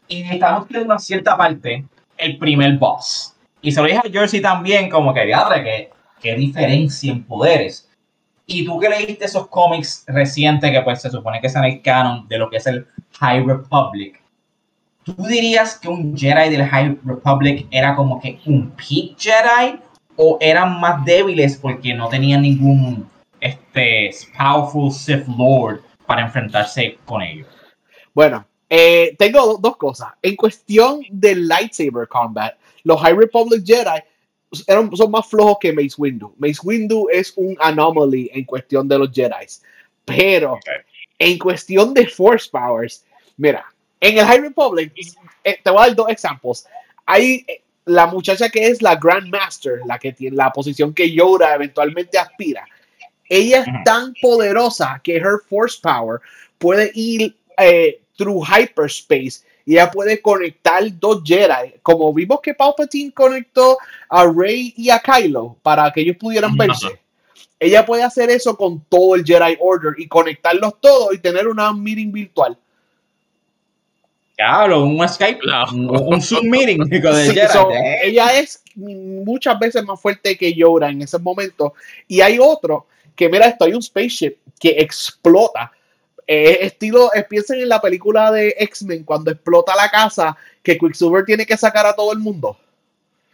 [0.07, 1.85] y estamos en una cierta parte
[2.17, 3.35] el primer boss.
[3.61, 7.89] Y se lo dije a Jersey también, como que, diadre, que qué diferencia en poderes.
[8.45, 12.27] Y tú que leíste esos cómics recientes que pues se supone que son el canon
[12.27, 12.87] de lo que es el
[13.19, 14.21] High Republic,
[15.03, 19.79] ¿tú dirías que un Jedi del High Republic era como que un peak Jedi
[20.15, 27.21] o eran más débiles porque no tenían ningún este powerful Sith Lord para enfrentarse con
[27.21, 27.47] ellos.
[28.13, 30.10] Bueno, eh, tengo dos cosas.
[30.21, 34.02] En cuestión del lightsaber combat, los High Republic Jedi
[34.67, 36.34] eran, son más flojos que Mace Windu.
[36.38, 39.45] Mace Windu es un anomaly en cuestión de los Jedi.
[40.06, 40.60] Pero
[41.17, 43.06] en cuestión de Force Powers,
[43.38, 43.65] mira,
[43.99, 44.93] en el High Republic,
[45.43, 46.65] eh, te voy a dar dos ejemplos.
[47.06, 51.12] Hay eh, la muchacha que es la Grand Master, la que tiene la posición que
[51.12, 52.65] Yoda eventualmente aspira.
[53.28, 56.19] Ella es tan poderosa que her Force Power
[56.58, 63.13] puede ir eh, through hyperspace y ella puede conectar dos Jedi, como vimos que Palpatine
[63.13, 63.78] conectó
[64.10, 67.00] a Rey y a Kylo para que ellos pudieran verse.
[67.60, 71.72] Ella puede hacer eso con todo el Jedi Order y conectarlos todos y tener una
[71.72, 72.58] meeting virtual.
[74.36, 75.41] Claro, un Skype,
[75.74, 76.80] un, Zoom meeting
[78.04, 81.74] ella es muchas veces más fuerte que Yoda en ese momento.
[82.08, 85.72] Y hay otro que, mira esto, hay un spaceship que explota
[86.26, 91.46] eh, estilo, piensen en la película de X-Men cuando explota la casa que Quicksilver tiene
[91.46, 92.58] que sacar a todo el mundo.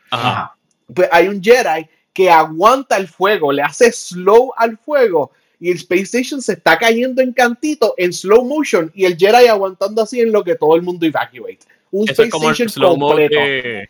[0.09, 0.55] Ajá.
[0.93, 5.77] Pues hay un Jedi que aguanta el fuego, le hace slow al fuego y el
[5.77, 10.21] Space Station se está cayendo en cantito en slow motion y el Jedi aguantando así
[10.21, 11.59] en lo que todo el mundo evacuate.
[11.91, 13.39] Un Space Station completo.
[13.41, 13.89] E,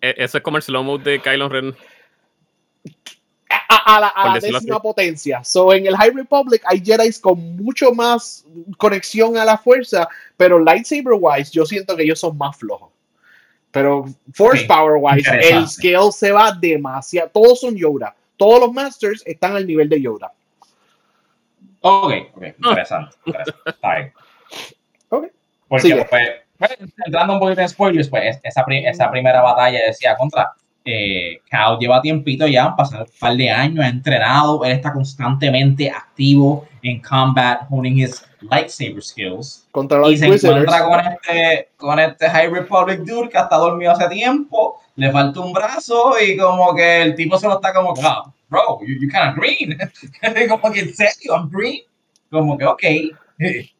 [0.00, 1.74] eso es como el slow mode de Kylo Ren
[3.68, 5.42] a, la, a la décima potencia.
[5.44, 8.44] So, en el High Republic hay Jedi con mucho más
[8.76, 12.90] conexión a la fuerza, pero lightsaber wise yo siento que ellos son más flojos.
[13.70, 17.30] Pero Force Power wise, el scale se va demasiado.
[17.30, 18.14] Todos son Yoda.
[18.36, 20.32] Todos los Masters están al nivel de Yoda.
[21.80, 23.16] Ok, ok, interesante.
[23.66, 24.12] Está bien.
[25.10, 25.26] Ok.
[25.68, 30.52] Porque, pues, pues, entrando un poquito en spoilers, pues esa, esa primera batalla decía contra
[30.90, 34.90] eh, Kao lleva tiempito ya, han pasado un par de años, ha entrenado, él está
[34.90, 39.68] constantemente activo en combat, honing his lightsaber skills.
[39.70, 43.92] Contra los y se encuentra con este, con este High Republic dude que está dormido
[43.92, 47.90] hace tiempo, le falta un brazo y como que el tipo se lo está como,
[47.90, 49.76] oh, bro, you, you kind of green.
[50.48, 51.82] como que en serio, I'm green.
[52.30, 52.82] Como que, ok.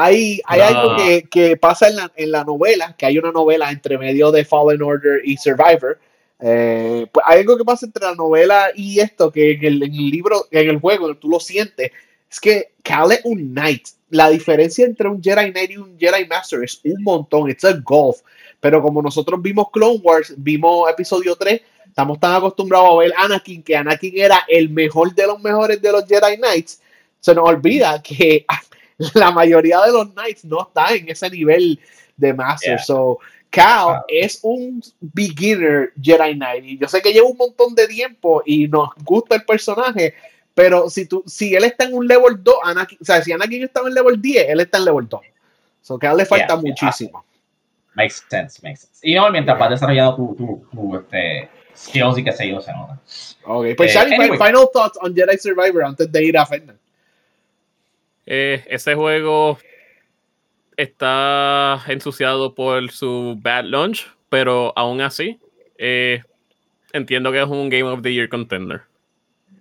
[0.00, 3.68] Hay, hay algo que, que pasa en la, en la, novela, que hay una novela
[3.68, 5.98] entre medio de Fallen Order y Survivor.
[6.38, 10.46] Eh, pues hay algo que pasa entre la novela y esto, que en el, libro,
[10.52, 11.90] en el juego, tú lo sientes,
[12.30, 13.88] es que Cal es un Knight.
[14.10, 17.72] La diferencia entre un Jedi Knight y un Jedi Master es un montón, it's a
[17.82, 18.18] golf.
[18.60, 23.64] Pero como nosotros vimos Clone Wars, vimos episodio 3, estamos tan acostumbrados a ver Anakin,
[23.64, 26.80] que Anakin era el mejor de los mejores de los Jedi Knights,
[27.18, 28.46] se nos olvida que
[29.14, 31.78] la mayoría de los Knights no está en ese nivel
[32.16, 32.80] de Master.
[32.80, 33.18] So,
[33.50, 36.64] Cal es un beginner Jedi Knight.
[36.64, 40.14] Y yo sé que lleva un montón de tiempo y nos gusta el personaje,
[40.54, 43.64] pero si, tú, si él está en un level 2, Anakin, o sea, si Anakin
[43.64, 45.20] está en level 10, él está en level 2.
[45.80, 47.24] So, Cal le falta muchísimo.
[47.94, 49.00] Makes sense, makes sense.
[49.02, 52.72] Y no, mientras vas desarrollando tu, tu, tu este, skills y que se yo, se
[52.72, 52.98] nota.
[53.44, 56.78] Ok, pues eh, final thoughts on Jedi Survivor antes de ir a Fernand.
[58.30, 59.58] Eh, ese juego
[60.76, 65.40] está ensuciado por su bad launch, pero aún así
[65.78, 66.22] eh,
[66.92, 68.82] entiendo que es un Game of the Year contender.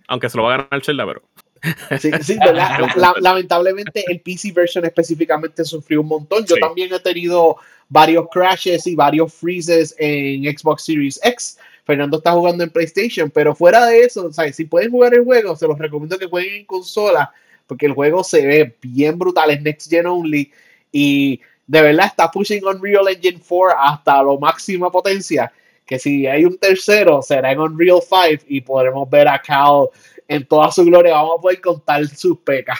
[0.10, 1.22] Aunque se lo va a ganar Zelda, pero.
[2.00, 2.38] Sí, sí,
[3.22, 6.46] lamentablemente el PC version específicamente sufrió un montón.
[6.46, 7.56] Yo también he tenido
[7.88, 11.58] varios crashes y varios freezes en Xbox Series X.
[11.86, 15.68] Fernando está jugando en PlayStation, pero fuera de eso, si pueden jugar el juego, se
[15.68, 17.34] los recomiendo que jueguen en consola
[17.68, 20.52] porque el juego se ve bien brutal, es Next Gen Only
[20.92, 25.52] y de verdad está pushing Unreal Engine 4 hasta lo máxima potencia,
[25.86, 29.90] que si hay un tercero será en Unreal 5 y podremos ver a Cal
[30.28, 32.80] en toda su gloria, vamos a poder contar sus pecas.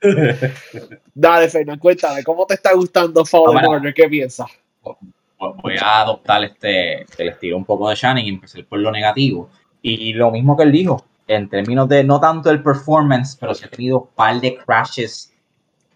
[1.14, 3.92] Dale, Fernando, cuéntame, ¿cómo te está gustando Fallen Order?
[3.92, 4.50] ¿Qué piensas?
[5.38, 9.50] Voy a adoptar este, el estilo un poco de Shannon y empezar por lo negativo.
[9.82, 13.64] Y lo mismo que él dijo, en términos de no tanto el performance, pero sí
[13.64, 15.32] ha tenido un par de crashes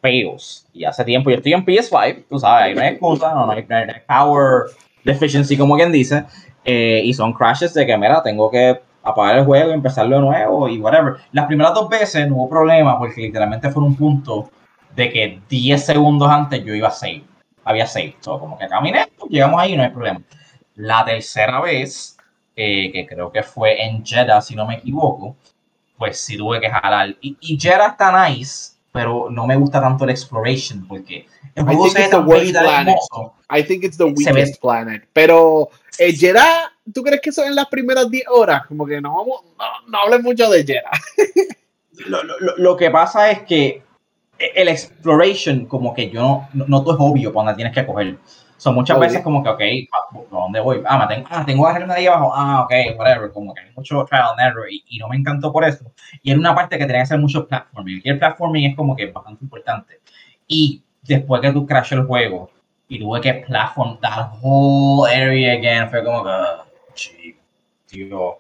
[0.00, 0.66] feos.
[0.72, 3.66] Y hace tiempo, yo estoy en PS5, tú sabes, ahí no hay excusa, no, hay,
[4.06, 4.70] power
[5.02, 6.24] deficiency, como quien dice,
[6.64, 10.22] eh, y son crashes de que, mira, tengo que apagar el juego y empezarlo de
[10.22, 11.16] nuevo y whatever.
[11.32, 14.50] Las primeras dos veces no hubo problema porque literalmente fue un punto
[14.94, 17.24] de que 10 segundos antes yo iba a save.
[17.64, 18.16] Había save.
[18.20, 20.20] So, como que caminé, llegamos ahí y no hay problema.
[20.76, 22.16] La tercera vez
[22.56, 25.36] eh, que creo que fue en Jeddah, si no me equivoco,
[25.98, 27.16] pues sí tuve que jalar.
[27.20, 31.88] Y, y Jeddah está nice, pero no me gusta tanto el exploration porque el juego
[31.88, 32.08] se ve
[32.52, 33.34] tan hermoso.
[33.50, 35.06] I think it's the weakest planet.
[35.12, 38.66] Pero eh, Jeddah, ¿tú crees que eso en las primeras 10 horas?
[38.66, 40.90] Como que no vamos, no, no hables mucho de Jeddah.
[42.08, 43.80] Lo, lo, lo, que pasa es que
[44.36, 48.16] el exploration, como que yo no, no, no todo es obvio cuando tienes que coger.
[48.64, 49.60] Son muchas veces como que, ok,
[49.92, 50.82] ¿a dónde voy?
[50.86, 52.32] Ah, me tengo, ah, tengo que ahí abajo.
[52.34, 53.30] Ah, ok, whatever.
[53.30, 55.92] Como que hay mucho trial and error y, y, no me encantó por eso.
[56.22, 58.00] Y era una parte que tenía que hacer mucho platforming.
[58.02, 60.00] Y el platforming es como que bastante importante.
[60.46, 62.50] Y después que tú crashes el juego
[62.88, 67.36] y tuve que platform that whole area again, fue como que,
[67.84, 68.38] tío.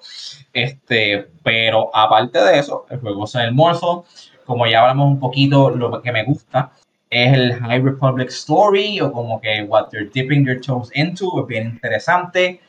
[0.54, 4.06] Este, pero aparte de eso, el juego es hermoso.
[4.46, 6.72] Como ya hablamos un poquito, lo que me gusta
[7.14, 11.46] es el High Republic Story o como que what they're dipping their toes into, es
[11.46, 12.60] bien interesante.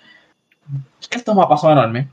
[1.09, 2.07] Esto me ha pasado enorme.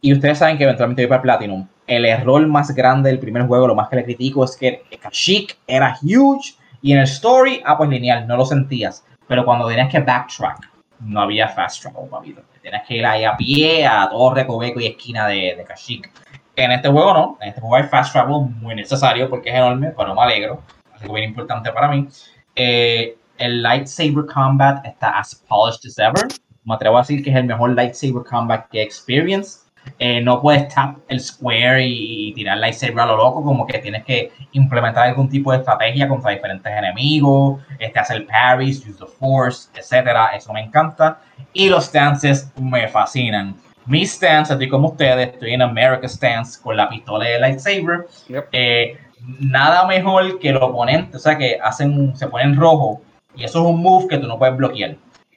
[0.00, 1.66] Y ustedes saben que eventualmente voy para Platinum.
[1.86, 5.56] El error más grande del primer juego, lo más que le critico, es que Kashyyyk
[5.66, 9.04] era huge y en el story, ah, pues lineal, no lo sentías.
[9.26, 10.70] Pero cuando tenías que backtrack,
[11.00, 12.42] no había fast travel, papito.
[12.62, 16.10] Tenías que ir ahí a pie a todo recoveco y esquina de, de Kashyyyk.
[16.56, 19.92] En este juego no, en este juego hay fast travel muy necesario porque es enorme,
[19.96, 20.62] pero me alegro
[21.00, 22.08] algo bien importante para mí.
[22.54, 26.28] Eh, el lightsaber combat está as polished as ever.
[26.64, 29.68] Me atrevo a decir que es el mejor lightsaber combat que he experienced.
[29.98, 34.04] Eh, no puedes tap el square y, tirar lightsaber a lo loco, como que tienes
[34.04, 39.70] que implementar algún tipo de estrategia contra diferentes enemigos, este, hacer parries, use the force,
[39.74, 40.36] etcétera.
[40.36, 41.20] Eso me encanta.
[41.52, 43.56] Y los stances me fascinan.
[43.86, 48.06] Mi stance, así como ustedes, estoy en America stance con la pistola de lightsaber.
[48.52, 48.98] Eh,
[49.40, 53.00] nada mejor que el oponente, o sea, que hacen, se ponen rojo
[53.36, 54.96] y eso es un move que tú no puedes bloquear.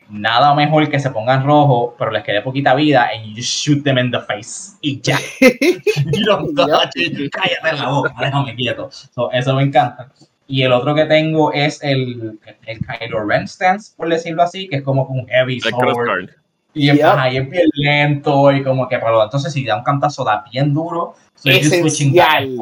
[0.09, 3.83] Nada mejor que se pongan rojo, pero les quede poquita vida and you just shoot
[3.83, 5.17] them in the face y ya.
[5.39, 8.89] y no, cállate la boca, déjame quieto.
[9.31, 10.11] eso me encanta.
[10.47, 14.77] Y el otro que tengo es el, el Kylo Ren stance, por decirlo así, que
[14.77, 16.29] es como un heavy sword.
[16.73, 20.23] Y es, ahí es bien lento y como que, pero entonces si da un cantazo
[20.23, 21.15] da bien duro.
[21.43, 22.59] Esencial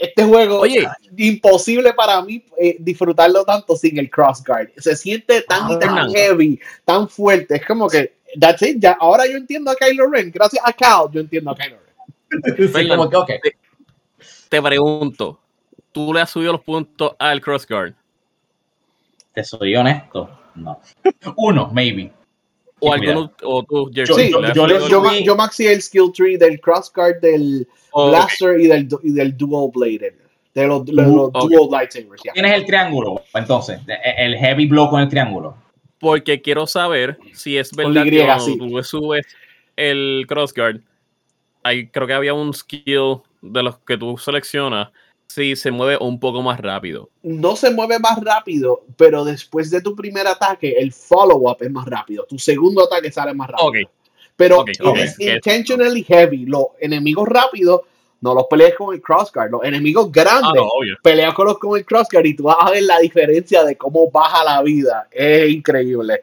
[0.00, 4.70] este juego, Oye, imposible para mí eh, disfrutarlo tanto sin el crossguard.
[4.76, 7.56] Se siente tan, ah, tan heavy, tan fuerte.
[7.56, 10.30] Es como que, that's it, ya, ahora yo entiendo a Kylo Ren.
[10.32, 11.92] Gracias a Cal, yo entiendo a Kylo Ren.
[14.48, 15.38] te, pregunto,
[15.92, 17.94] ¿tú le has subido los puntos al crossguard?
[19.34, 20.80] Te soy honesto, no.
[21.36, 22.12] Uno, maybe.
[22.84, 27.66] O alguno, o tú, sí, yo, yo, yo, maxi el skill tree del crossguard, del
[27.94, 30.16] blaster y del, y del dual blade.
[30.52, 31.30] De los, dual
[31.70, 32.22] lightsabers.
[32.34, 33.80] Tienes el triángulo, entonces,
[34.16, 35.54] el heavy blow con el triángulo.
[36.00, 39.26] Porque quiero saber si es verdad que cuando tú subes
[39.76, 40.80] el crossguard,
[41.62, 44.88] hay, creo que había un skill de los que tú seleccionas
[45.34, 47.10] si se mueve un poco más rápido.
[47.22, 51.86] No se mueve más rápido, pero después de tu primer ataque, el follow-up es más
[51.86, 52.24] rápido.
[52.28, 53.90] Tu segundo ataque sale más rápido.
[54.36, 54.64] Pero
[54.96, 56.46] es intentionally heavy.
[56.46, 57.82] Los enemigos rápidos
[58.20, 59.50] no los peleas con el crossguard.
[59.50, 62.82] Los enemigos grandes ah, peleas con los con el crossguard y tú vas a ver
[62.82, 65.08] la diferencia de cómo baja la vida.
[65.10, 66.22] Es increíble.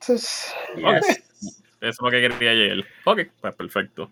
[0.00, 2.84] Eso es lo que quería ayer.
[3.04, 4.10] Ok, pues perfecto.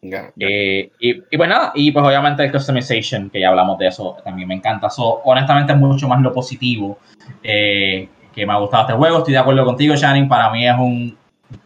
[0.00, 4.16] Eh, y, y, pues nada, y pues obviamente el customization, que ya hablamos de eso,
[4.24, 4.88] también me encanta.
[4.90, 6.98] So, honestamente es mucho más lo positivo
[7.42, 9.18] eh, que me ha gustado este juego.
[9.18, 10.28] Estoy de acuerdo contigo, Shannon.
[10.28, 11.16] Para mí es un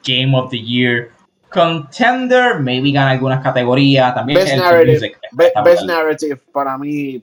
[0.04, 1.10] Game of the Year
[1.52, 2.58] contender.
[2.60, 4.14] Maybe gana algunas categorías.
[4.14, 5.12] También Best Narrative.
[5.32, 7.22] best narrative para mí.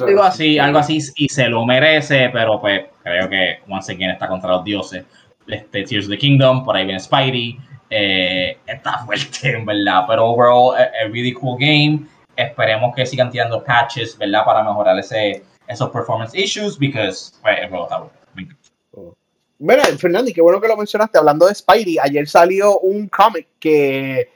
[0.00, 4.28] Algo así, algo así, y se lo merece, pero pues creo que once again está
[4.28, 5.04] contra los dioses.
[5.46, 7.58] Este, Tears of the Kingdom, por ahí viene Spidey.
[7.90, 10.04] Eh, está fuerte, en verdad.
[10.06, 12.06] Pero overall, a, really cool game.
[12.36, 14.44] Esperemos que sigan tirando patches, ¿verdad?
[14.44, 18.12] Para mejorar ese, esos performance issues, because pues, el juego está bueno.
[19.60, 21.18] Mira, Fernando, qué bueno que lo mencionaste.
[21.18, 24.30] Hablando de Spidey, ayer salió un cómic que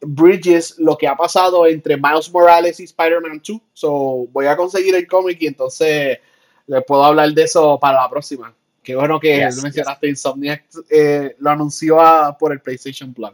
[0.00, 3.60] bridges lo que ha pasado entre Miles Morales y Spider-Man 2.
[3.72, 6.18] So, voy a conseguir el cómic y entonces
[6.66, 8.54] les puedo hablar de eso para la próxima.
[8.86, 11.98] Qué bueno que mencionaste Insomniac eh, lo anunció
[12.38, 13.32] por el PlayStation Plus.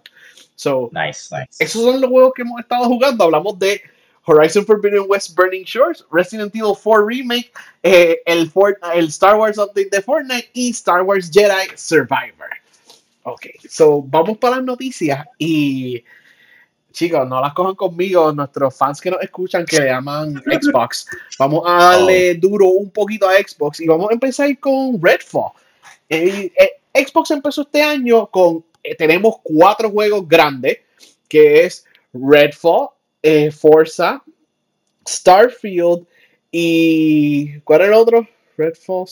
[0.55, 1.63] So, nice, nice.
[1.63, 3.25] Esos son los juegos que hemos estado jugando.
[3.25, 3.83] Hablamos de
[4.25, 8.51] Horizon Forbidden West Burning Shores, Resident Evil 4 Remake, eh, el,
[8.95, 12.49] el Star Wars Update de Fortnite y Star Wars Jedi Survivor.
[13.25, 16.03] Ok, so vamos para las noticias y
[16.93, 21.07] chicos, no las cojan conmigo, nuestros fans que nos escuchan que le llaman Xbox.
[21.39, 22.41] Vamos a darle oh.
[22.41, 25.53] duro un poquito a Xbox y vamos a empezar con Redfall.
[26.09, 30.79] Eh, eh, Xbox empezó este año con, eh, tenemos cuatro juegos grandes,
[31.29, 32.89] que es Redfall,
[33.53, 34.23] Forza,
[35.09, 36.07] Starfield
[36.51, 38.29] y ¿cuál era el otro?
[38.57, 39.07] Redfall,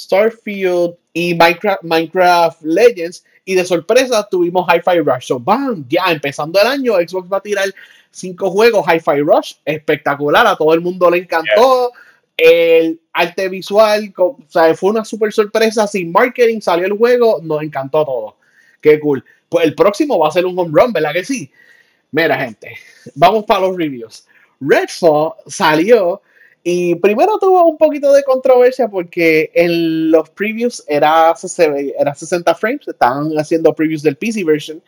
[0.00, 3.24] Starfield y Minecraft, Minecraft Legends.
[3.44, 5.26] Y de sorpresa tuvimos Hi-Fi Rush.
[5.26, 7.74] So, bam, ya empezando el año, Xbox va a tirar
[8.10, 9.54] cinco juegos Hi-Fi Rush.
[9.64, 11.92] Espectacular, a todo el mundo le encantó.
[12.36, 15.86] El arte visual, o sea, fue una super sorpresa.
[15.86, 18.36] Sin marketing salió el juego, nos encantó todo.
[18.80, 19.22] Qué cool.
[19.48, 21.50] Pues el próximo va a ser un home run, ¿verdad que sí?
[22.12, 22.76] Mira, gente,
[23.14, 24.26] vamos para los reviews.
[24.60, 26.22] Redfall salió
[26.62, 31.34] y primero tuvo un poquito de controversia porque en los previews era,
[31.98, 34.82] era 60 frames, estaban haciendo previews del PC version.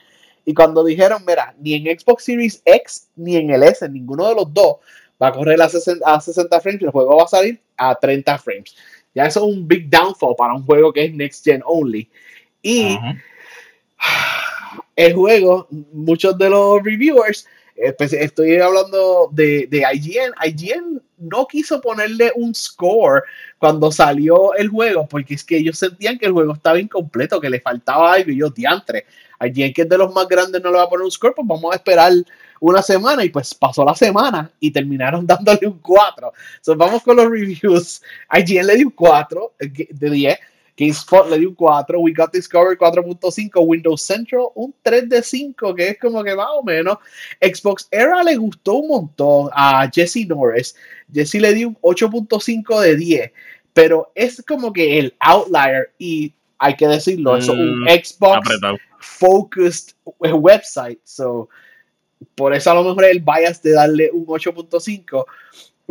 [0.45, 4.35] Y cuando dijeron, mira, ni en Xbox Series X ni en el S, ninguno de
[4.35, 4.77] los dos
[5.23, 8.39] va a correr a 60, a 60 frames, el juego va a salir a 30
[8.39, 8.77] frames.
[9.15, 12.09] Ya eso es un big downfall para un juego que es next gen only.
[12.61, 12.99] Y
[14.97, 20.33] el juego, muchos de los reviewers Estoy hablando de, de, IGN.
[20.45, 23.23] IGN no quiso ponerle un score
[23.59, 27.51] cuando salió el juego porque es que ellos sentían que el juego estaba incompleto, que
[27.51, 29.07] le faltaba algo y yo diantre.
[29.41, 31.47] IGN, que es de los más grandes, no le va a poner un score, pues
[31.47, 32.13] vamos a esperar
[32.61, 36.33] una semana y pues pasó la semana y terminaron dándole un 4.
[36.57, 38.03] Entonces vamos con los reviews.
[38.33, 40.39] IGN le dio un 4 eh, de 10.
[40.77, 45.75] GameSpot le dio un 4, We Got Discovery 4.5, Windows Central un 3 de 5,
[45.75, 46.99] que es como que más o menos.
[47.41, 50.75] Xbox Era le gustó un montón a Jesse Norris.
[51.13, 53.33] Jesse le dio un 8.5 de 10,
[53.73, 58.49] pero es como que el outlier y hay que decirlo, es un mm, Xbox
[58.99, 61.49] focused website, so
[62.37, 65.25] por eso a lo mejor el bias de darle un 8.5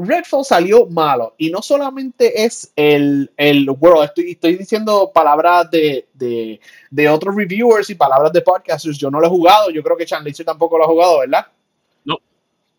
[0.07, 6.07] Redfall salió malo y no solamente es el, el World, estoy, estoy diciendo palabras de,
[6.13, 9.97] de, de, otros reviewers y palabras de podcasters, yo no lo he jugado, yo creo
[9.97, 11.47] que Chandler tampoco lo ha jugado, ¿verdad?
[12.05, 12.17] No.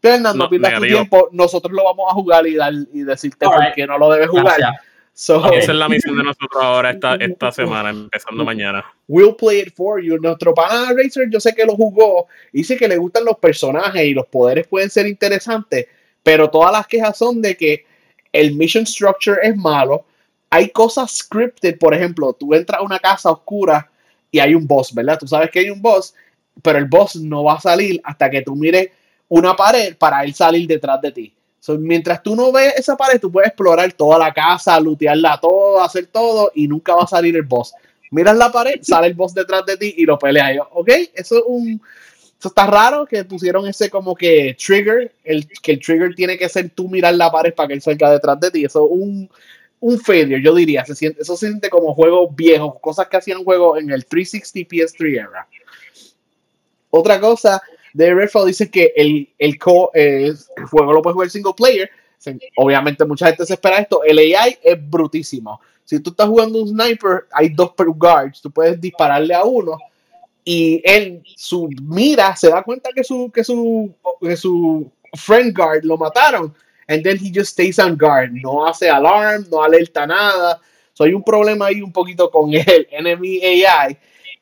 [0.00, 3.72] Fernando, no, pierdas tu tiempo, nosotros lo vamos a jugar y, dar, y decirte por
[3.74, 4.60] qué no lo debes jugar.
[5.14, 8.82] Esa es la misión de nosotros ahora esta, esta semana, empezando mañana.
[9.06, 10.16] We'll play it for you.
[10.18, 14.14] Nuestro pana Racer, yo sé que lo jugó, dice que le gustan los personajes y
[14.14, 15.86] los poderes pueden ser interesantes
[16.22, 17.84] pero todas las quejas son de que
[18.32, 20.04] el mission structure es malo.
[20.50, 23.90] Hay cosas scripted, por ejemplo, tú entras a una casa oscura
[24.30, 25.18] y hay un boss, ¿verdad?
[25.18, 26.14] Tú sabes que hay un boss,
[26.62, 28.90] pero el boss no va a salir hasta que tú mires
[29.28, 31.34] una pared para él salir detrás de ti.
[31.78, 36.06] mientras tú no ves esa pared, tú puedes explorar toda la casa, lootearla todo, hacer
[36.06, 37.72] todo y nunca va a salir el boss.
[38.10, 40.54] Miras la pared, sale el boss detrás de ti y lo pelea.
[40.54, 41.80] Yo, ok, eso es un,
[42.42, 46.48] eso está raro que pusieron ese como que trigger, el, que el trigger tiene que
[46.48, 48.64] ser tú mirar la pared para que él salga detrás de ti.
[48.64, 49.30] Eso es un,
[49.78, 50.84] un failure, yo diría.
[50.84, 55.20] Se siente, eso siente como juego viejo, cosas que hacían juegos en el 360 PS3
[55.20, 55.46] era.
[56.90, 57.62] Otra cosa
[57.94, 59.56] de Redfall dice que el, el,
[59.94, 61.88] el juego lo puede jugar single player.
[62.56, 64.02] Obviamente mucha gente se espera esto.
[64.02, 65.60] El AI es brutísimo.
[65.84, 68.42] Si tú estás jugando un sniper, hay dos per guards.
[68.42, 69.78] Tú puedes dispararle a uno
[70.44, 75.84] y él, su mira, se da cuenta que su, que su, que su friend guard
[75.84, 76.54] lo mataron.
[76.88, 78.32] And then he just stays on guard.
[78.32, 80.60] No hace alarm, no alerta nada.
[80.92, 83.96] So hay un problema ahí un poquito con el enemy AI.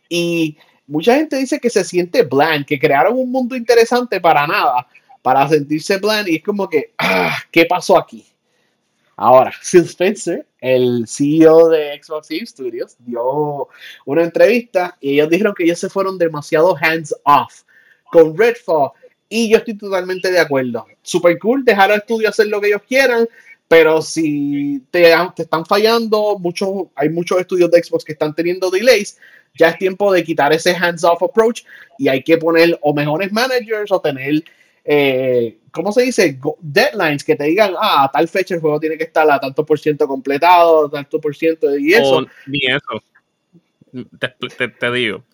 [0.09, 4.86] Y mucha gente dice que se siente bland, que crearon un mundo interesante para nada,
[5.22, 6.28] para sentirse bland.
[6.28, 8.26] Y es como que, ah, ¿qué pasó aquí?
[9.20, 13.68] Ahora, Phil Spencer, el CEO de Xbox Game Studios, dio
[14.06, 17.62] una entrevista y ellos dijeron que ellos se fueron demasiado hands off
[18.10, 18.92] con Redfall.
[19.28, 20.86] Y yo estoy totalmente de acuerdo.
[21.02, 23.28] Super cool dejar al estudio hacer lo que ellos quieran,
[23.68, 28.70] pero si te, te están fallando, muchos, hay muchos estudios de Xbox que están teniendo
[28.70, 29.18] delays,
[29.54, 31.64] ya es tiempo de quitar ese hands off approach
[31.98, 34.42] y hay que poner o mejores managers o tener
[34.84, 36.38] eh, ¿cómo se dice?
[36.60, 39.64] Deadlines que te digan, ah, a tal fecha el juego tiene que estar a tanto
[39.64, 42.26] por ciento completado, tanto por ciento, y eso.
[42.46, 43.02] ni eso.
[44.78, 45.24] Te, digo,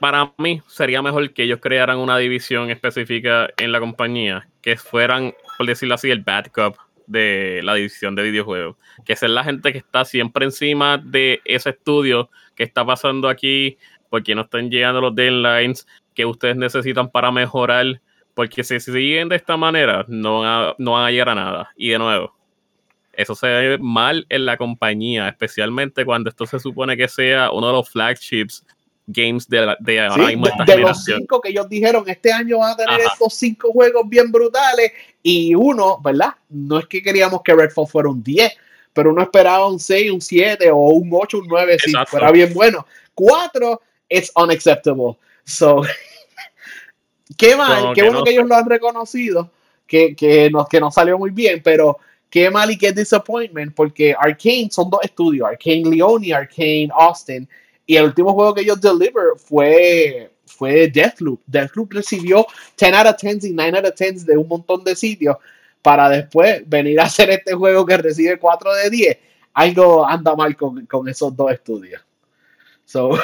[0.00, 5.34] para mí sería mejor que ellos crearan una división específica en la compañía, que fueran,
[5.56, 6.76] por decirlo así, el bad cop
[7.06, 8.76] de la división de videojuegos.
[9.04, 13.78] Que es la gente que está siempre encima de ese estudio que está pasando aquí,
[14.10, 18.00] porque no están llegando los deadlines que ustedes necesitan para mejorar
[18.38, 21.72] porque si siguen de esta manera, no van, a, no van a llegar a nada.
[21.76, 22.32] Y de nuevo,
[23.12, 27.66] eso se ve mal en la compañía, especialmente cuando esto se supone que sea uno
[27.66, 28.64] de los flagships
[29.08, 32.74] games de, de ahora mismo de, de los cinco que ellos dijeron, este año van
[32.74, 36.34] a tener estos cinco juegos bien brutales y uno, ¿verdad?
[36.48, 38.52] No es que queríamos que Redfall fuera un 10,
[38.92, 42.54] pero uno esperaba un 6, un 7 o un 8, un 9 si fuera bien
[42.54, 42.86] bueno.
[43.14, 45.18] Cuatro, it's unacceptable.
[45.44, 45.82] So,
[47.36, 49.50] Qué mal, qué bueno que ellos lo han reconocido,
[49.86, 51.98] que, que, nos, que nos salió muy bien, pero
[52.30, 57.48] qué mal y qué disappointment, porque Arkane son dos estudios, Arkane Leone y Arkane Austin,
[57.86, 61.40] y el último juego que ellos deliver fue, fue Deathloop.
[61.46, 62.46] Deathloop recibió
[62.78, 65.36] 10 out of 10 y 9 out of 10 de un montón de sitios
[65.80, 69.18] para después venir a hacer este juego que recibe 4 de 10.
[69.54, 72.02] Algo anda mal con, con esos dos estudios.
[72.84, 73.10] So,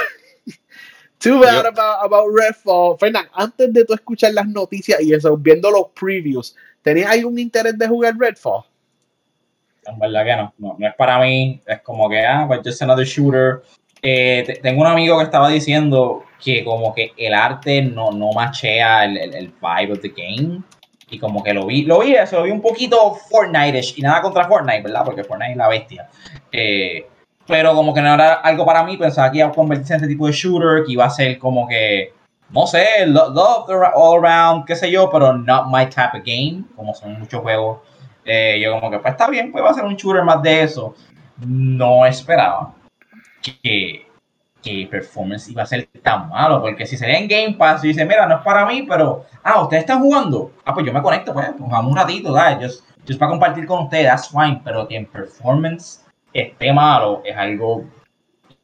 [1.24, 2.98] too bad about, about Redfall.
[2.98, 7.78] Fernán, antes de tú escuchar las noticias y eso, viendo los previews, ¿tenías algún interés
[7.78, 8.62] de jugar Redfall?
[9.86, 12.82] En verdad que no, no, no es para mí, es como que, ah, pues just
[12.82, 13.62] another shooter.
[14.02, 19.06] Eh, tengo un amigo que estaba diciendo que como que el arte no, no machea
[19.06, 20.62] el, el, el vibe of the game.
[21.10, 23.98] Y como que lo vi, lo vi eso, lo vi un poquito Fortnite-ish.
[23.98, 25.04] Y nada contra Fortnite, ¿verdad?
[25.04, 26.08] Porque Fortnite es la bestia.
[26.50, 27.06] Eh,
[27.47, 30.09] pero como que no era algo para mí, pensaba que iba a convertirse en este
[30.09, 32.12] tipo de shooter, que iba a ser como que,
[32.51, 36.95] no sé, love all around, qué sé yo, pero not my type of game, como
[36.95, 37.80] son muchos juegos.
[38.24, 40.62] Eh, yo como que, pues está bien, pues va a ser un shooter más de
[40.62, 40.95] eso.
[41.47, 42.72] No esperaba
[43.42, 44.07] que,
[44.62, 48.07] que performance iba a ser tan malo, porque si sería en Game Pass y dice,
[48.07, 51.34] mira, no es para mí, pero, ah, ustedes están jugando, ah, pues yo me conecto,
[51.34, 54.97] pues, jugamos un ratito, da, just, just para compartir con ustedes, that's fine, pero que
[54.97, 56.03] en performance
[56.35, 57.85] esté malo es algo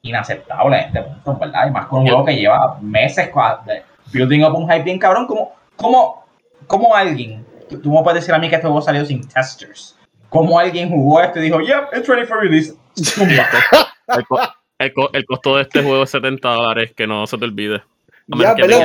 [0.02, 1.68] inaceptable en este punto, ¿verdad?
[1.68, 3.30] Y más con un juego que lleva meses
[4.12, 6.24] building up un hype bien cabrón, como, como,
[6.66, 9.96] como alguien, tú, tú me puedes decir a mí que este juego salió sin testers,
[10.28, 12.74] como alguien jugó esto y dijo, yep, it's ready for release.
[12.96, 14.38] el, co
[14.78, 17.82] el, co el, costo de este juego es 70 dólares, que no se te olvide.
[18.38, 18.78] Ya, pero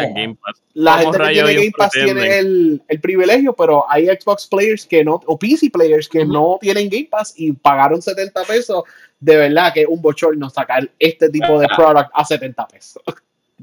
[0.73, 5.03] la gente que tiene Game Pass tiene el, el, privilegio, pero hay Xbox players que
[5.03, 6.33] no, o PC players que uh -huh.
[6.33, 8.83] no tienen Game Pass y pagaron 70 pesos.
[9.19, 13.03] De verdad que es un bochorno sacar este tipo de product a 70 pesos.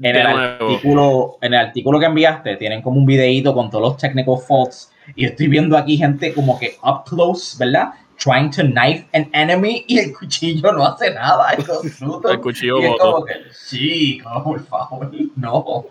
[0.01, 3.97] En el, artículo, en el artículo que enviaste tienen como un videíto con todos los
[3.97, 7.93] technical faults y estoy viendo aquí gente como que up close, ¿verdad?
[8.17, 11.53] Trying to knife an enemy y el cuchillo no hace nada.
[11.53, 13.33] el cuchillo y es como que,
[13.67, 15.85] chico, por favor, no.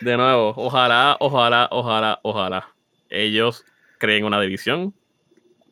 [0.00, 2.66] De nuevo, ojalá, ojalá, ojalá, ojalá
[3.10, 3.64] ellos
[3.98, 4.94] creen una división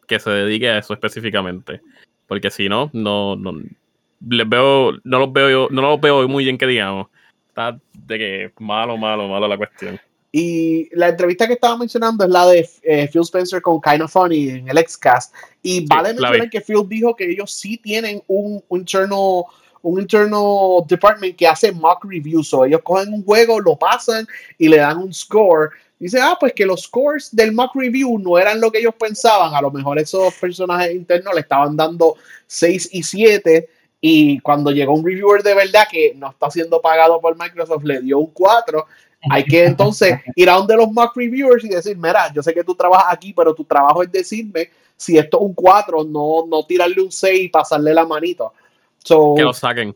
[0.06, 1.80] que se dedique a eso específicamente.
[2.26, 3.52] Porque si no, no, no
[4.28, 7.06] les veo, no los veo, no los veo muy bien que digamos.
[7.48, 9.98] Está de que malo, malo, malo la cuestión.
[10.30, 14.12] Y la entrevista que estaba mencionando es la de eh, Phil Spencer con Kind of
[14.12, 15.34] Funny en el Xcast.
[15.62, 19.44] Y sí, vale mencionar que Phil dijo que ellos sí tienen un, un internal
[19.82, 22.48] un internal department que hace mock reviews.
[22.48, 24.26] So ellos cogen un juego, lo pasan
[24.58, 25.70] y le dan un score.
[25.98, 29.54] Dice, ah, pues que los scores del mock review no eran lo que ellos pensaban.
[29.54, 32.16] A lo mejor esos personajes internos le estaban dando
[32.46, 33.68] 6 y 7.
[34.00, 38.00] Y cuando llegó un reviewer de verdad que no está siendo pagado por Microsoft, le
[38.00, 38.86] dio un 4
[39.30, 42.64] hay que entonces ir a donde los mock reviewers y decir, mira, yo sé que
[42.64, 46.64] tú trabajas aquí, pero tu trabajo es decirme si esto es un 4, no, no
[46.66, 48.52] tirarle un 6 y pasarle la manito.
[49.04, 49.94] So, que lo saquen.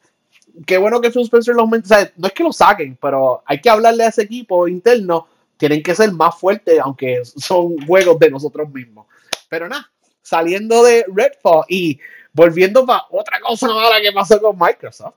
[0.66, 3.60] Qué bueno que Phil Spencer los o sea, no es que lo saquen, pero hay
[3.60, 5.26] que hablarle a ese equipo interno.
[5.56, 9.06] Tienen que ser más fuertes, aunque son juegos de nosotros mismos.
[9.48, 11.98] Pero nada, saliendo de Redfall y
[12.32, 15.14] volviendo para otra cosa mala que pasó con Microsoft.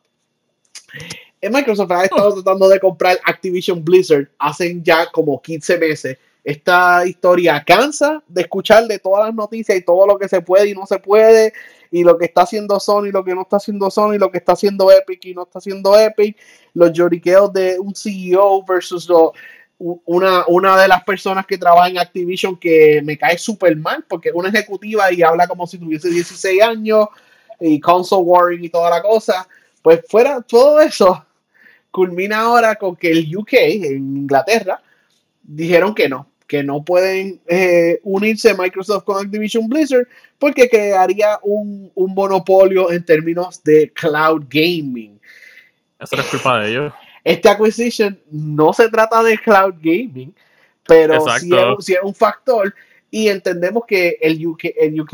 [1.49, 6.17] Microsoft ha estado tratando de comprar Activision Blizzard hace ya como 15 meses.
[6.43, 10.69] Esta historia cansa de escuchar de todas las noticias y todo lo que se puede
[10.69, 11.53] y no se puede,
[11.89, 14.51] y lo que está haciendo Sony, lo que no está haciendo Sony, lo que está
[14.51, 16.37] haciendo Epic y no está haciendo Epic,
[16.73, 19.33] los lloriqueos de un CEO versus lo,
[19.77, 24.29] una, una de las personas que trabaja en Activision que me cae súper mal porque
[24.29, 27.07] es una ejecutiva y habla como si tuviese 16 años
[27.59, 29.47] y console warring y toda la cosa.
[29.81, 31.24] Pues fuera todo eso,
[31.95, 34.81] culmina ahora con que el UK, en Inglaterra,
[35.41, 40.05] dijeron que no, que no pueden eh, unirse Microsoft con Activision Blizzard
[40.37, 45.17] porque crearía un, un, monopolio en términos de cloud gaming.
[45.97, 46.93] Eso es culpa de ellos.
[47.23, 50.35] Este acquisition no se trata de cloud gaming,
[50.85, 52.75] pero sí es, sí es, un factor
[53.09, 55.13] y entendemos que el UK, el UK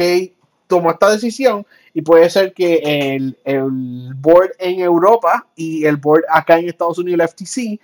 [0.72, 6.24] tomó esta decisión y puede ser que el, el, board en Europa y el board
[6.30, 7.78] acá en Estados Unidos, FTC,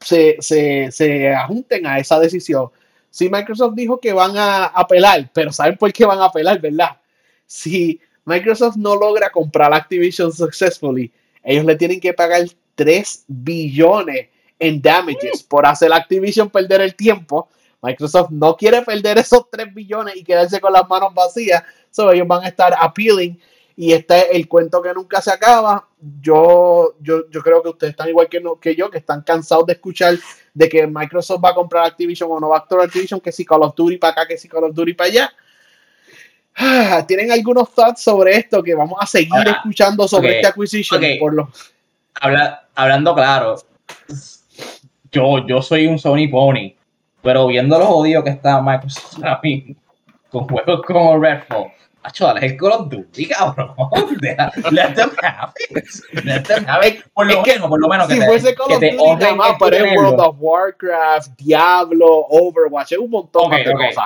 [0.00, 2.70] se, se, se ajunten a esa decisión.
[3.10, 6.96] Si Microsoft dijo que van a apelar, pero ¿saben por qué van a apelar, verdad?
[7.44, 11.12] Si Microsoft no logra comprar Activision successfully,
[11.44, 12.46] ellos le tienen que pagar
[12.76, 17.50] 3 billones en damages por hacer Activision perder el tiempo.
[17.86, 21.62] Microsoft no quiere perder esos 3 billones y quedarse con las manos vacías.
[21.90, 23.40] So, ellos van a estar appealing
[23.76, 25.86] y este es el cuento que nunca se acaba.
[26.20, 29.66] Yo, yo, yo creo que ustedes están igual que, no, que yo, que están cansados
[29.66, 30.14] de escuchar
[30.54, 33.44] de que Microsoft va a comprar Activision o no va a comprar Activision, que si
[33.44, 35.32] Call of Duty para acá, que si Call of Duty para allá.
[36.56, 40.46] Ah, ¿Tienen algunos thoughts sobre esto que vamos a seguir Ahora, escuchando sobre ok, este
[40.46, 41.02] acquisition?
[41.20, 41.50] Por lo...
[42.14, 43.56] Habla- hablando claro,
[45.12, 46.75] yo, yo soy un Sony Pony,
[47.26, 49.74] pero viendo los odios que está Microsoft ahora mismo,
[50.30, 51.72] con juegos como Redfall,
[52.06, 53.74] Acho, dale el Call of Duty, cabrón.
[54.70, 56.24] Let them have it.
[56.24, 57.02] Let them have it.
[57.12, 58.80] Por lo Es que menos, por lo menos que si te, fuese Call que of
[58.80, 59.96] Duty nada más, pero es.
[59.96, 63.80] World of Warcraft, Diablo, Overwatch, es un montón Ok, más de ok.
[63.88, 64.04] cosas.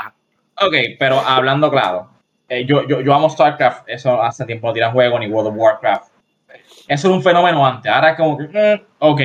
[0.63, 2.09] Ok, pero hablando claro,
[2.49, 5.55] eh, yo, yo, yo amo StarCraft, eso hace tiempo no tiran juego, ni World of
[5.59, 6.11] Warcraft.
[6.89, 9.21] Eso era un fenómeno antes, ahora es como que, mm, ok,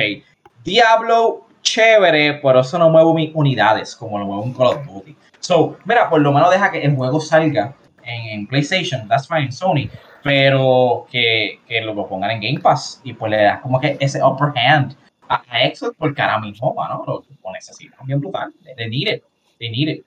[0.62, 5.16] Diablo, chévere, pero eso no mueve mis unidades como lo mueve un Call of Duty.
[5.40, 9.90] So, mira, por lo menos deja que el juego salga en, PlayStation, that's fine, Sony,
[10.22, 14.22] pero que, que lo pongan en Game Pass y pues le das como que ese
[14.22, 14.96] upper hand
[15.28, 18.52] a, a porque ahora mismo, mano, lo, lo necesitan bien brutal.
[18.76, 20.04] They need it.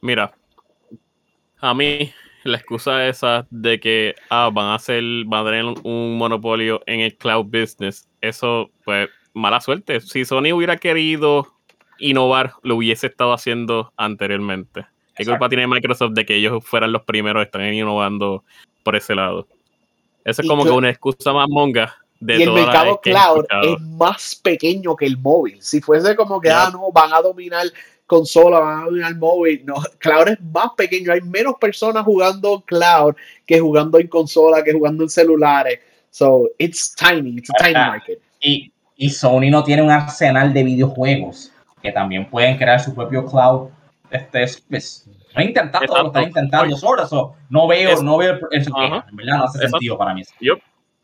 [0.00, 0.32] Mira,
[1.60, 2.10] a mí
[2.44, 7.00] la excusa esa de que ah, van a hacer, van a tener un monopolio en
[7.00, 10.00] el cloud business, eso, pues, mala suerte.
[10.00, 11.46] Si Sony hubiera querido
[11.98, 14.82] innovar, lo hubiese estado haciendo anteriormente.
[15.14, 15.32] ¿Qué Exacto.
[15.32, 18.44] culpa tiene Microsoft de que ellos fueran los primeros que están innovando
[18.82, 19.46] por ese lado?
[20.24, 24.34] Eso es como que una excusa más monga de y el mercado cloud es más
[24.42, 25.62] pequeño que el móvil.
[25.62, 27.66] Si fuese como que, ah, no, van a dominar
[28.06, 31.12] consola, van a dominar móvil, no, cloud es más pequeño.
[31.12, 33.14] Hay menos personas jugando cloud
[33.46, 35.78] que jugando en consola, que jugando en celulares.
[36.10, 37.90] So, it's tiny, it's a tiny Ah.
[37.90, 38.18] market.
[38.40, 43.24] Y, y Sony no tiene un arsenal de videojuegos que también pueden crear su propio
[43.26, 43.68] cloud.
[44.10, 46.02] Este es, pues, no intentando, Exacto.
[46.02, 49.06] lo están intentando solo, so, no veo, Es- no veo el, Ajá.
[49.10, 49.76] en verdad no hace Exacto.
[49.78, 50.22] sentido para mí.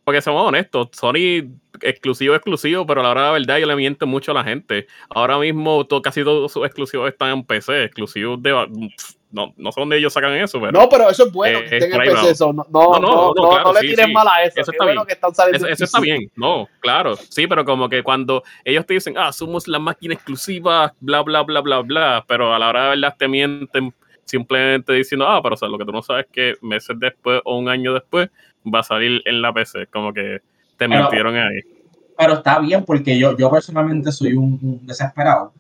[0.04, 1.48] Porque seamos honestos, Sony
[1.80, 4.42] exclusivo, exclusivo, pero a la hora de la verdad yo le miento mucho a la
[4.44, 4.86] gente.
[5.10, 8.52] Ahora mismo to- casi todos sus exclusivos están en PC, exclusivos de...
[8.52, 11.64] pff, No, no sé dónde ellos sacan eso, pero No, pero eso es bueno Eh,
[11.64, 12.12] que estén en PC.
[12.28, 12.34] va.
[12.34, 14.12] so, no, no, No, no, no, no, no, claro, no le sí, tiren sí.
[14.12, 14.60] mal a eso.
[14.60, 15.06] Eso está bueno bien.
[15.06, 16.30] que están saliendo eso, eso está bien.
[16.36, 20.92] No, claro, sí, pero como que cuando ellos te dicen, ah, somos la máquina exclusiva,
[21.00, 25.26] bla, bla, bla, bla, bla, pero a la hora de verdad te mienten simplemente diciendo,
[25.26, 27.68] ah, pero o sea, lo que tú no sabes es que meses después o un
[27.68, 28.28] año después
[28.72, 29.86] va a salir en la PC.
[29.88, 30.40] Como que
[30.76, 31.60] te Pero- mintieron ahí.
[32.16, 35.52] Pero está bien porque yo, yo personalmente soy un, un desesperado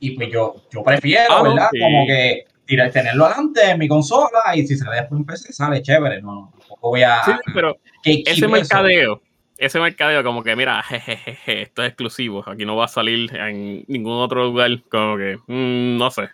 [0.00, 1.68] y pues yo, yo prefiero, Ah, no, ¿verdad?
[1.72, 1.78] sí.
[1.78, 5.82] Como que tirar, tenerlo adelante en mi consola y si sale después en PC sale
[5.82, 7.22] chévere, no, tampoco voy a...
[7.24, 8.48] Sí, pero ese keep eso.
[8.48, 9.20] mercadeo,
[9.58, 13.84] ese mercadeo como que, mira, jejeje, esto es exclusivo, aquí no va a salir en
[13.88, 16.28] ningún otro lugar, como que, mm, no sé.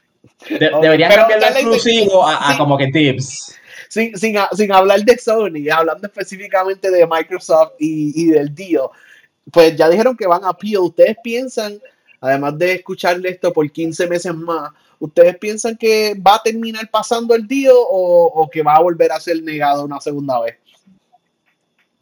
[0.51, 2.59] De- Ok, deberían pero cambiarlo exclusivo a, a sí.
[2.59, 3.57] como que tips.
[3.89, 8.89] sin, sin, sin hablar de Sony, hablando específicamente de Microsoft y, y del deal,
[9.53, 10.83] pues ya dijeron que van a appeal.
[10.83, 11.79] ¿Ustedes piensan,
[12.21, 17.35] además de escucharle esto por 15 meses más, ¿ustedes piensan que va a terminar pasando
[17.35, 20.57] el deal o, o que va a volver a ser negado una segunda vez?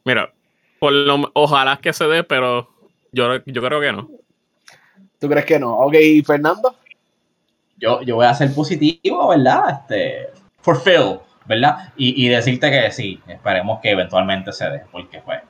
[0.05, 0.33] Mira,
[0.79, 2.69] por lo, ojalá que se dé, pero
[3.11, 4.11] yo, yo creo que no.
[5.19, 5.79] ¿Tú crees que no?
[5.79, 5.95] Ok,
[6.27, 6.75] Fernando.
[7.79, 9.81] Yo, yo voy a ser positivo, ¿verdad?
[9.81, 10.29] Este,
[10.61, 11.93] for Phil, ¿verdad?
[11.97, 15.41] Y, y decirte que sí, esperemos que eventualmente se dé, porque pues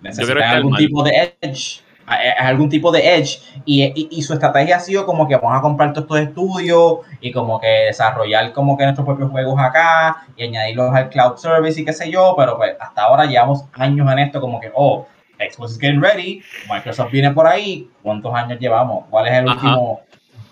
[0.00, 4.80] necesitan algún tipo de edge, algún tipo de edge, y, y, y su estrategia ha
[4.80, 8.84] sido como que vamos a comprar todos estos estudios y como que desarrollar como que
[8.84, 12.72] nuestros propios juegos acá y añadirlos al cloud service y qué sé yo, pero pues
[12.78, 15.06] hasta ahora llevamos años en esto como que, oh,
[15.38, 19.04] Xbox is getting ready, Microsoft viene por ahí, ¿cuántos años llevamos?
[19.10, 19.54] ¿Cuál es el Ajá.
[19.54, 20.00] último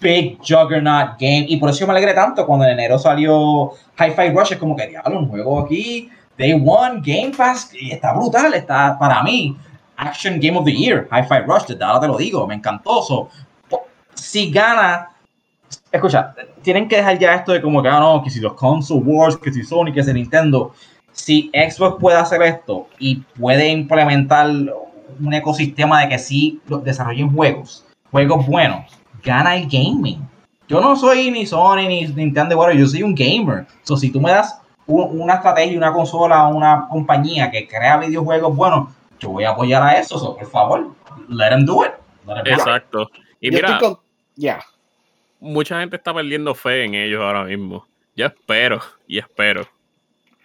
[0.00, 1.46] big juggernaut game?
[1.48, 4.74] Y por eso yo me alegré tanto cuando en enero salió Hi-Fi Rush, es como
[4.74, 9.56] que, diablo, un juego aquí, Day One, Game Pass, y está brutal, está para mí,
[9.96, 13.02] Action Game of the Year, Hi-Fi Rush, desde ahora te lo digo, me encantó.
[13.02, 13.28] So,
[14.14, 15.08] si gana,
[15.90, 19.02] escucha, tienen que dejar ya esto de como que, ah, no, que si los console
[19.04, 20.72] wars, que si Sony, que si Nintendo,
[21.12, 27.84] si Xbox puede hacer esto y puede implementar un ecosistema de que sí desarrollen juegos,
[28.10, 28.86] juegos buenos,
[29.22, 30.26] gana el gaming.
[30.68, 33.66] Yo no soy ni Sony ni Nintendo, bueno, yo soy un gamer.
[33.82, 38.56] So, si tú me das un- una estrategia, una consola, una compañía que crea videojuegos
[38.56, 38.88] buenos,
[39.22, 40.18] yo voy a apoyar a eso.
[40.18, 40.94] So, por favor,
[41.28, 41.92] let them do it.
[42.46, 43.08] Exacto.
[43.40, 44.00] Y Yo mira, estoy con-
[44.36, 44.60] Ya.
[45.40, 47.86] mucha gente está perdiendo fe en ellos ahora mismo.
[48.14, 49.66] Yo espero y espero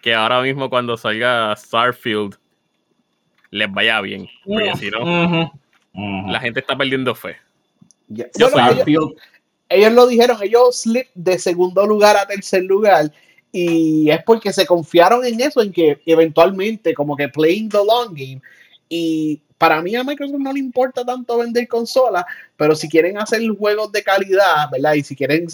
[0.02, 2.36] que ahora mismo cuando salga Starfield
[3.50, 4.28] les vaya bien.
[4.44, 5.40] Porque si no, Ujú.
[5.94, 6.30] Ujú.
[6.30, 7.36] la gente está perdiendo fe.
[8.08, 9.12] Yo Bueno, ellos, Starfield,
[9.68, 13.12] ellos lo dijeron, ellos slip de segundo lugar a tercer lugar
[13.52, 18.14] y es porque se confiaron en eso, en que eventualmente como que playing the long
[18.14, 18.40] game
[18.88, 22.24] y para mí a Microsoft no le importa tanto vender consolas,
[22.56, 24.94] pero si quieren hacer juegos de calidad, ¿verdad?
[24.94, 25.48] Y si quieren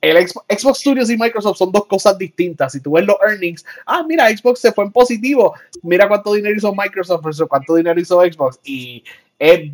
[0.00, 2.72] el Xbox, Studios y Microsoft son dos cosas distintas.
[2.72, 5.54] Si tú ves los earnings, ah, mira, Xbox se fue en positivo.
[5.82, 8.58] Mira cuánto dinero hizo Microsoft versus cuánto dinero hizo Xbox.
[8.64, 9.04] Y
[9.38, 9.70] es,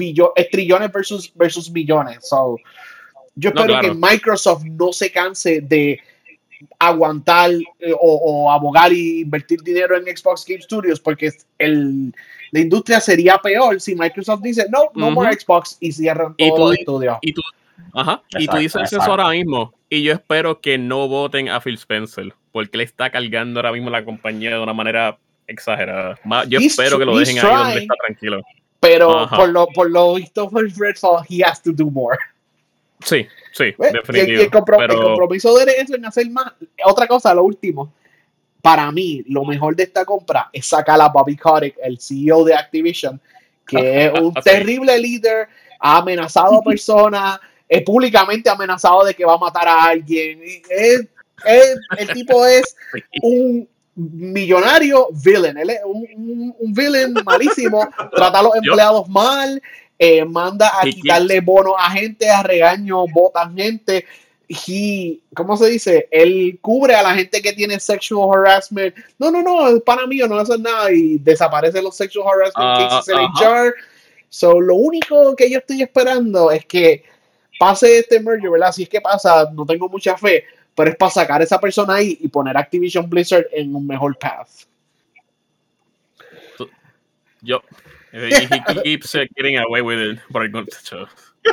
[0.51, 2.19] trillones versus, versus millones.
[2.23, 2.57] So,
[3.35, 6.01] yo espero que Microsoft no se canse de
[6.79, 12.13] aguantar eh, o, abogar y invertir dinero en Xbox Game Studios porque el,
[12.51, 16.79] la industria sería peor si Microsoft dice no, no more Xbox y cierran todo el
[16.79, 17.19] estudio.
[17.23, 17.43] Y tú,
[17.95, 21.75] ajá, y tú dices eso ahora mismo y yo espero que no voten a Phil
[21.75, 26.19] Spencer porque le está cargando ahora mismo la compañía de una manera exagerada.
[26.49, 28.41] Yo espero que lo dejen ahí donde está tranquilo.
[28.79, 32.17] Pero por lo, por lo visto por Redfall, he has to do more.
[33.05, 34.43] Sí, sí, definitivamente.
[34.45, 36.53] el, compromiso de eso en hacer más.
[36.85, 37.93] Otra cosa, lo último.
[38.63, 42.55] Para mí, lo mejor de esta compra es sacar a Bobby Kotick, el CEO de
[42.55, 43.21] Activision,
[43.67, 45.49] que es un terrible líder,
[45.79, 50.41] ha amenazado a personas, es públicamente amenazado de que va a matar a alguien.
[50.69, 51.07] Es,
[51.97, 52.77] el tipo es
[53.23, 59.61] un millonario villain, él es un, un villain malísimo, trata a los empleados mal,
[60.03, 64.07] eh, manda a quitarle bonos a gente, a regaño, botan gente.
[64.53, 66.09] Y, ¿cómo se dice?
[66.11, 68.97] Él cubre a la gente que tiene sexual harassment.
[69.17, 72.89] No, no, no, es para mí, no hace nada y desaparecen los sexual harassment uh,
[72.89, 73.75] cases en HR.
[74.29, 77.05] So, lo único que yo estoy esperando es que
[77.61, 78.73] pase este merger, ¿verdad?
[78.73, 80.45] Si es que pasa, no tengo mucha fe,
[80.75, 84.19] pero es para sacar a esa persona ahí y poner Activision Blizzard en un mejor
[84.19, 84.49] path.
[87.41, 87.63] Yo,
[88.13, 90.19] he keeps getting away with it,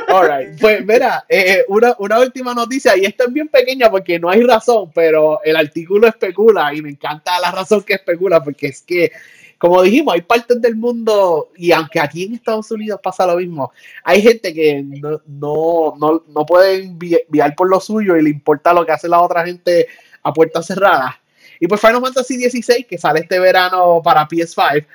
[0.08, 4.28] Alright, pues mira, eh, una, una, última noticia, y esta es bien pequeña porque no
[4.28, 8.82] hay razón, pero el artículo especula y me encanta la razón que especula porque es
[8.82, 9.10] que,
[9.56, 13.72] como dijimos, hay partes del mundo, y aunque aquí en Estados Unidos pasa lo mismo,
[14.04, 18.74] hay gente que no, no, no, no pueden viajar por lo suyo y le importa
[18.74, 19.88] lo que hace la otra gente
[20.22, 21.14] a puertas cerradas.
[21.60, 24.86] Y pues Final Fantasy XVI, que sale este verano para PS5,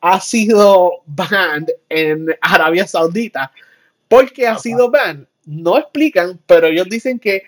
[0.00, 3.52] ha sido banned en Arabia Saudita.
[4.08, 5.26] ¿Por qué ha sido banned?
[5.44, 7.42] No explican, pero ellos dicen que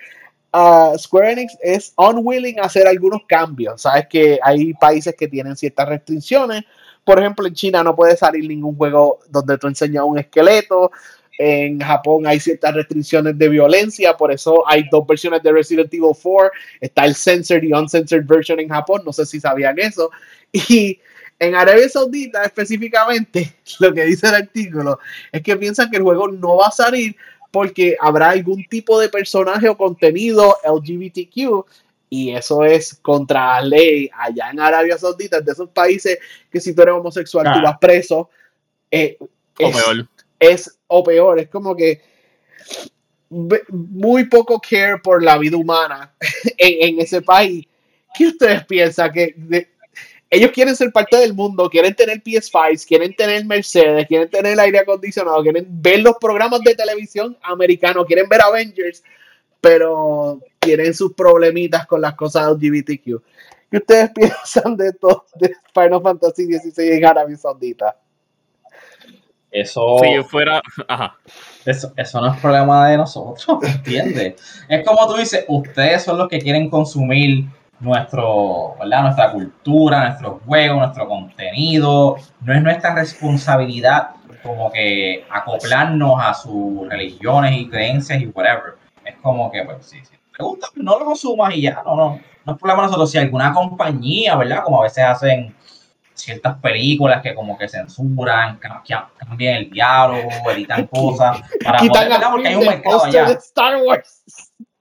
[0.53, 3.83] uh, Square Enix es unwilling a hacer algunos cambios.
[3.83, 6.65] Sabes que hay países que tienen ciertas restricciones.
[7.05, 10.91] Por ejemplo, en China no puede salir ningún juego donde tú enseñas un esqueleto.
[11.39, 16.11] En Japón hay ciertas restricciones de violencia, por eso hay dos versiones de Resident Evil
[16.23, 16.51] 4.
[16.81, 20.11] Está el censored y uncensored version en Japón, no sé si sabían eso.
[20.53, 20.99] Y
[21.41, 25.01] en Arabia Saudita específicamente, lo que dice el artículo
[25.33, 27.17] es que piensan que el juego no va a salir
[27.51, 31.65] porque habrá algún tipo de personaje o contenido LGBTQ
[32.11, 36.19] y eso es contra la ley allá en Arabia Saudita, de esos países
[36.51, 38.29] que si tú eres homosexual tú vas preso.
[38.91, 40.09] Eh, o es, peor.
[40.39, 42.03] Es, o peor, es como que
[43.69, 46.13] muy poco care por la vida humana
[46.59, 47.67] en, ese país.
[48.15, 49.13] ¿Qué ustedes piensan?
[49.13, 49.69] que
[50.31, 54.79] ellos quieren ser parte del mundo, quieren tener PS5, quieren tener Mercedes, quieren tener aire
[54.79, 59.03] acondicionado, quieren ver los programas de televisión americanos, quieren ver Avengers,
[59.61, 63.21] pero tienen sus problemitas con las cosas LGBTQ.
[63.71, 67.97] ¿Qué ustedes piensan de todo de Final Fantasy XVI en Arabia Saudita?
[69.51, 69.99] Eso.
[70.01, 70.63] Si fuera.
[70.87, 71.19] Ajá.
[71.67, 74.65] Eso, eso no es problema de nosotros, ¿entiendes?
[74.69, 77.47] es como tú dices, ustedes son los que quieren consumir
[77.81, 79.03] nuestro, ¿verdad?
[79.03, 82.17] nuestra cultura, nuestro juego, nuestro contenido.
[82.43, 84.11] No es nuestra responsabilidad
[84.43, 88.75] como que acoplarnos a sus religiones y creencias y whatever.
[89.05, 91.97] Es como que, pues, si, si te gusta, pues, no lo consumas y ya, no,
[91.97, 92.21] no.
[92.45, 93.11] No es problema nosotros.
[93.11, 94.63] Si alguna compañía, ¿verdad?
[94.65, 95.55] Como a veces hacen
[96.15, 102.55] ciertas películas que como que censuran, cambian el diálogo, editan cosas para poder, Porque hay
[102.55, 103.27] un mercado allá.
[103.31, 104.23] Star Wars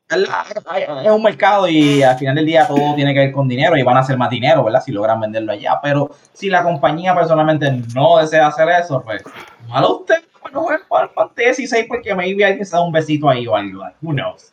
[0.09, 3.83] es un mercado y al final del día todo tiene que ver con dinero y
[3.83, 4.81] van a hacer más dinero, ¿verdad?
[4.81, 5.79] Si logran venderlo allá.
[5.83, 9.23] Pero si la compañía personalmente no desea hacer eso, pues
[9.67, 10.23] malo usted.
[10.41, 13.83] Bueno, bueno, parte 16 porque maybe alguien se da un besito ahí o algo.
[14.01, 14.51] Who knows?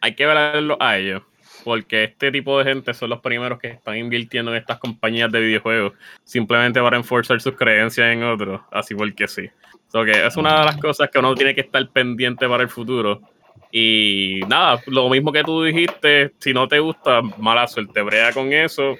[0.00, 1.22] Hay que verlo a ellos.
[1.64, 5.40] Porque este tipo de gente son los primeros que están invirtiendo en estas compañías de
[5.40, 5.92] videojuegos
[6.24, 9.50] simplemente para enforzar sus creencias en otros, así porque sí.
[9.88, 12.70] So que es una de las cosas que uno tiene que estar pendiente para el
[12.70, 13.20] futuro
[13.72, 18.52] y nada, lo mismo que tú dijiste, si no te gusta, mala suerte, brea con
[18.52, 18.96] eso.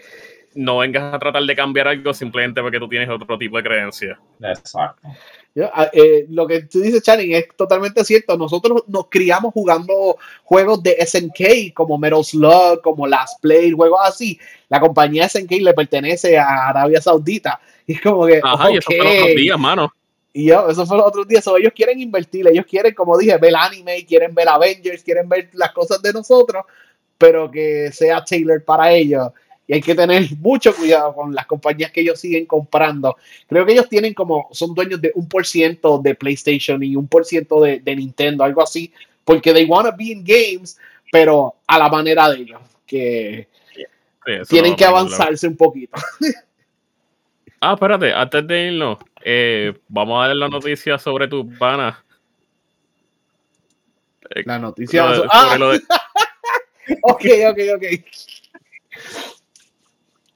[0.54, 4.20] No vengas a tratar de cambiar algo simplemente porque tú tienes otro tipo de creencia.
[4.40, 5.08] Exacto.
[5.72, 8.36] Ah, eh, lo que tú dices, Channing, es totalmente cierto.
[8.36, 14.38] Nosotros nos criamos jugando juegos de SNK como Metal Slug, como Last Play, juegos así.
[14.68, 17.60] La compañía SNK le pertenece a Arabia Saudita.
[17.86, 18.40] Y es como que.
[18.42, 19.92] Ajá, y eso fue los días, mano.
[20.32, 21.44] Y yo, eso fue los otros días.
[21.44, 25.50] So, ellos quieren invertir, ellos quieren, como dije, ver anime, quieren ver Avengers, quieren ver
[25.52, 26.64] las cosas de nosotros,
[27.18, 29.28] pero que sea tailored para ellos.
[29.66, 33.16] Y hay que tener mucho cuidado con las compañías que ellos siguen comprando.
[33.48, 37.06] Creo que ellos tienen como, son dueños de un por ciento de PlayStation y un
[37.06, 38.92] por ciento de, de Nintendo, algo así,
[39.24, 40.76] porque they want to be in games,
[41.12, 43.48] pero a la manera de ellos, que
[44.26, 45.96] Sí, tienen no, que avanzarse un poquito.
[47.62, 52.04] Ah, espérate, antes de irnos, eh, vamos a ver la noticia sobre tu pana.
[54.34, 55.06] Eh, La noticia.
[55.06, 55.80] lo de- ah, sobre lo de-
[57.02, 57.84] ok, ok, ok.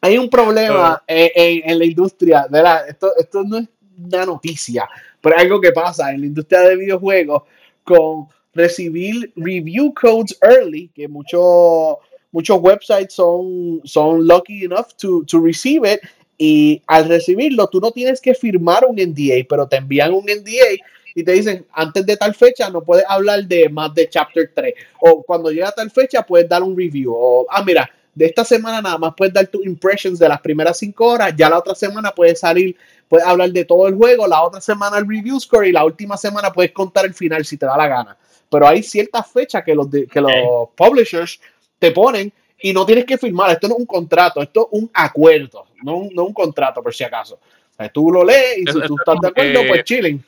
[0.00, 2.46] Hay un problema en, en- en la industria.
[2.50, 2.88] ¿verdad?
[2.88, 4.88] Esto, esto no es una noticia,
[5.20, 7.42] pero algo que pasa en la industria de videojuegos
[7.84, 11.96] con recibir review codes early, que muchos
[12.32, 16.00] muchos websites son, son lucky enough to, to receive it.
[16.36, 20.82] Y al recibirlo, tú no tienes que firmar un NDA, pero te envían un NDA
[21.14, 24.74] y te dicen, antes de tal fecha no puedes hablar de más de chapter 3.
[25.00, 27.14] O cuando llega a tal fecha puedes dar un review.
[27.16, 30.76] O, ah, mira, de esta semana nada más puedes dar tus impressions de las primeras
[30.78, 31.34] 5 horas.
[31.36, 32.76] Ya la otra semana puedes salir,
[33.08, 34.26] puedes hablar de todo el juego.
[34.26, 37.56] La otra semana el review score y la última semana puedes contar el final si
[37.56, 38.16] te da la gana.
[38.50, 40.32] Pero hay ciertas fechas que los, de- que los
[40.76, 41.40] publishers
[41.78, 42.32] te ponen
[42.64, 43.50] y no tienes que firmar.
[43.50, 46.94] Esto no es un contrato, esto es un acuerdo, no un, no un contrato por
[46.94, 47.34] si acaso.
[47.34, 50.24] O sea, tú lo lees y si tú estás de acuerdo, pues chilling.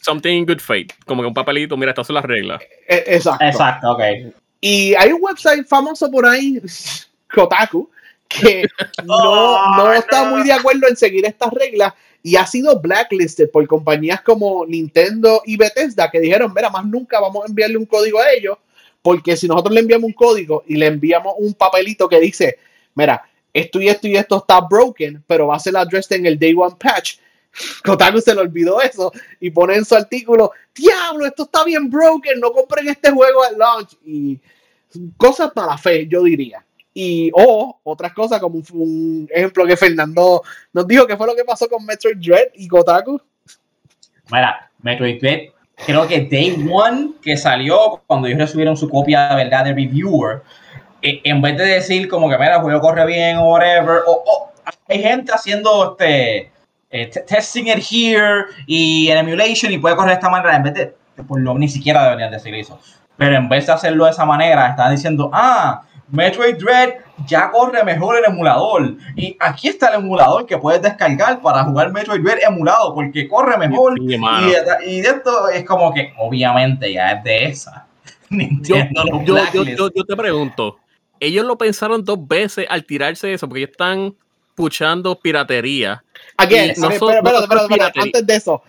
[0.00, 2.62] something in good faith, como que un papelito, mira, estas son las reglas.
[2.86, 3.44] Eh, Exacto.
[3.44, 4.02] Exacto, ok.
[4.60, 6.62] Y hay un website famoso por ahí,
[7.34, 7.90] Kotaku,
[8.28, 8.64] que
[9.04, 11.92] no, no está muy de acuerdo en seguir estas reglas
[12.22, 17.18] y ha sido blacklisted por compañías como Nintendo y Bethesda que dijeron, mira, más nunca
[17.18, 18.58] vamos a enviarle un código a ellos,
[19.02, 22.58] porque si nosotros le enviamos un código y le enviamos un papelito que dice,
[22.94, 23.22] mira,
[23.52, 26.54] esto y esto y esto está broken, pero va a ser addressed en el Day
[26.54, 27.18] One Patch.
[27.84, 32.38] Kotaku se le olvidó eso y pone en su artículo, diablo, esto está bien broken,
[32.40, 33.96] no compren este juego al launch.
[34.04, 34.38] Y
[35.16, 36.64] cosas mala fe, yo diría.
[36.94, 40.42] Y o otras cosas, como un ejemplo que Fernando
[40.72, 43.20] nos dijo que fue lo que pasó con Metroid Dread y Kotaku.
[44.30, 45.50] Mira, Metroid Dread,
[45.84, 50.42] creo que Day One que salió, cuando ellos recibieron su copia verdad de reviewer,
[51.02, 54.52] eh, en vez de decir como que, mira, el juego corre bien o whatever, o
[54.88, 56.50] hay gente haciendo este
[56.90, 60.74] eh, testing it here y en emulation y puede correr de esta manera, en vez
[60.74, 62.78] de, por lo ni siquiera deberían decir eso.
[63.16, 66.94] Pero en vez de hacerlo de esa manera, están diciendo, ah, Metroid Dread
[67.26, 68.94] ya corre mejor el emulador.
[69.16, 73.58] Y aquí está el emulador que puedes descargar para jugar Metroid Dread emulado, porque corre
[73.58, 73.94] mejor.
[73.98, 74.16] Sí,
[74.86, 77.86] Y, de esto es como que, obviamente, ya es de esa.
[78.30, 78.36] Yo,
[78.76, 80.76] Nintendo yo, yo, yo- yo te pregunto,
[81.18, 84.14] ellos lo pensaron dos veces al tirarse eso, porque ellos están
[84.54, 86.02] puchando piratería.
[86.36, 87.92] Again, piratería.
[88.02, 88.62] antes de eso,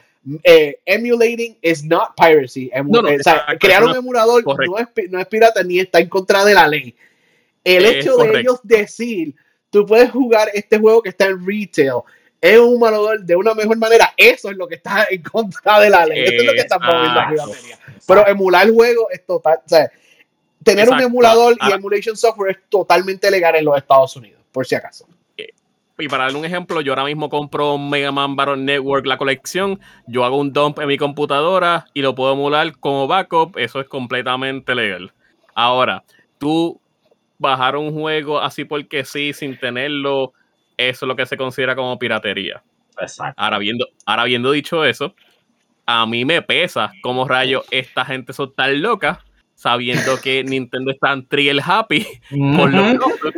[0.43, 2.69] eh, emulating is not piracy.
[2.73, 5.19] Emu- No, no, eh, o sea, exacto, crear un no- emulador no es, pi- no
[5.19, 6.95] es pirata ni está en contra de la ley.
[7.78, 9.36] El Es hecho de ellos decir,
[9.70, 12.01] tú puedes jugar este juego que está en retail,
[12.41, 15.89] es un emulador de una mejor manera, eso es lo que está en contra de
[15.89, 16.24] la ley.
[16.24, 17.45] Eso es lo que están moviendo Exacto.
[17.45, 17.80] piratería.
[18.07, 19.91] Pero emular juegos es total, o sea,
[20.63, 24.65] tener un emulador y Ahora- emulation software es totalmente legal en los Estados Unidos, por
[24.65, 25.05] si acaso.
[26.01, 29.82] Y para darle un ejemplo, yo ahora mismo compro Mega Man Battle Network, la colección,
[30.07, 33.88] yo hago un dump en mi computadora y lo puedo emular como backup, eso es
[33.89, 35.11] completamente legal.
[35.53, 36.05] Ahora,
[36.38, 36.80] tú
[37.39, 40.33] bajar un juego así porque sí, sin tenerlo,
[40.77, 42.61] eso es lo que se considera como piratería.
[42.99, 43.33] Exacto.
[43.41, 45.15] Ahora viendo, ahora habiendo dicho eso,
[45.85, 49.23] a mí me pesa como rayo esta gente son tan loca,
[49.55, 52.05] sabiendo que Nintendo está en trial happy
[52.55, 52.97] con los Ujú.
[52.97, 53.33] productos,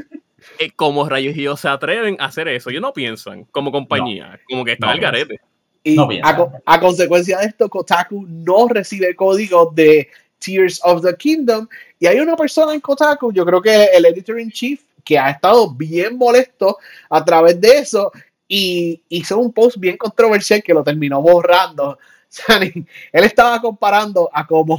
[0.58, 2.70] eh, como rayos ellos se atreven a hacer eso.
[2.72, 5.40] Ellos no piensan como compañía, como que está No el garete.
[5.84, 10.10] Y No a, co- a consecuencia de esto, Kotaku no recibe código de
[10.44, 11.68] Tears of the Kingdom.
[12.00, 15.30] Y hay una persona en Kotaku, yo creo que el editor in chief, que ha
[15.30, 16.78] estado bien molesto
[17.10, 18.12] a través de eso
[18.48, 21.98] y hizo un post bien controversial que lo terminó borrando.
[22.50, 24.78] Él estaba comparando a como,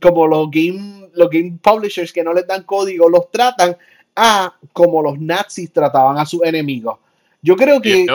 [0.00, 3.76] como los, game, los game publishers que no les dan código los tratan
[4.16, 6.98] a como los nazis trataban a sus enemigos.
[7.40, 8.06] Yo creo que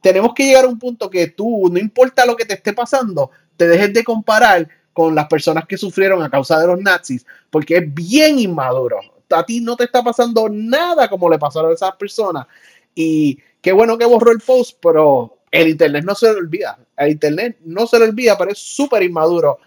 [0.00, 3.30] tenemos que llegar a un punto que tú, no importa lo que te esté pasando,
[3.56, 7.76] te dejes de comparar con las personas que sufrieron a causa de los nazis, porque
[7.76, 8.98] es bien inmaduro.
[9.30, 12.46] A ti no te está pasando nada como le pasaron a esas personas.
[12.94, 16.78] Y qué bueno que borró el post, pero el Internet no se le olvida.
[16.96, 19.58] El Internet no se le olvida, pero es súper inmaduro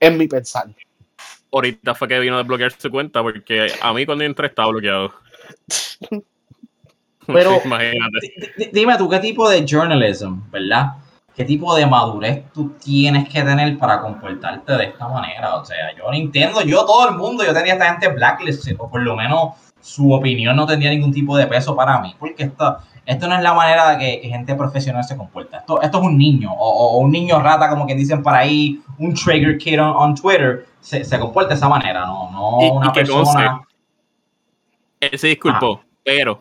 [0.00, 0.68] en mi pensar.
[1.52, 5.12] Ahorita fue que vino a desbloquear su cuenta porque a mí cuando entré estaba bloqueado.
[7.26, 8.70] Pero- Imagínate.
[8.72, 10.86] Dime tú, ¿qué tipo de journalism, verdad?
[11.34, 15.56] Qué tipo de madurez tú tienes que tener para comportarte de esta manera.
[15.56, 19.02] O sea, yo Nintendo, yo todo el mundo, yo tenía esta gente blacklist, o por
[19.02, 23.26] lo menos su opinión no tenía ningún tipo de peso para mí, porque esto, esto
[23.26, 25.58] no es la manera de que, gente profesional se comporta.
[25.58, 29.12] Esto, esto es un niño, o, un niño rata, como que dicen por ahí, un
[29.14, 33.62] trigger kid on, Twitter, se, se, comporta de esa manera, no, no una persona.
[35.00, 36.40] él se disculpó, pero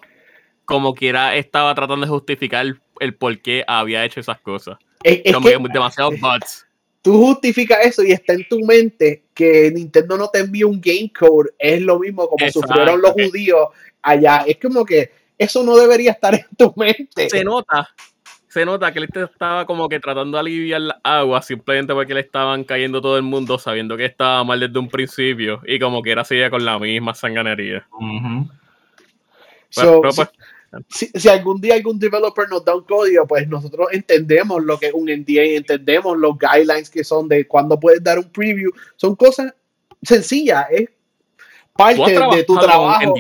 [0.66, 2.66] como quiera estaba tratando de justificar
[3.02, 4.78] el por qué había hecho esas cosas.
[5.04, 6.66] Es, como que, demasiado bots.
[7.02, 11.12] Tú justificas eso y está en tu mente que Nintendo no te envía un game
[11.18, 11.50] code.
[11.58, 13.70] Es lo mismo como sufrieron los judíos
[14.04, 14.44] allá.
[14.48, 17.28] Es como que eso no debería estar en tu mente.
[17.28, 17.90] Se nota,
[18.48, 22.20] se nota que él estaba como que tratando de aliviar la agua simplemente porque le
[22.20, 26.12] estaban cayendo todo el mundo sabiendo que estaba mal desde un principio y como que
[26.12, 27.88] era seguía con la misma sanganería.
[29.74, 30.30] pues,
[30.90, 34.94] si, algún día algún developer nos da un código, pues nosotros entendemos lo que es
[34.94, 38.72] un NDA, entendemos los guidelines que son de cuándo puedes dar un preview.
[38.96, 39.54] Son cosas
[40.02, 40.90] sencillas, es
[41.74, 43.14] parte de tu trabajo.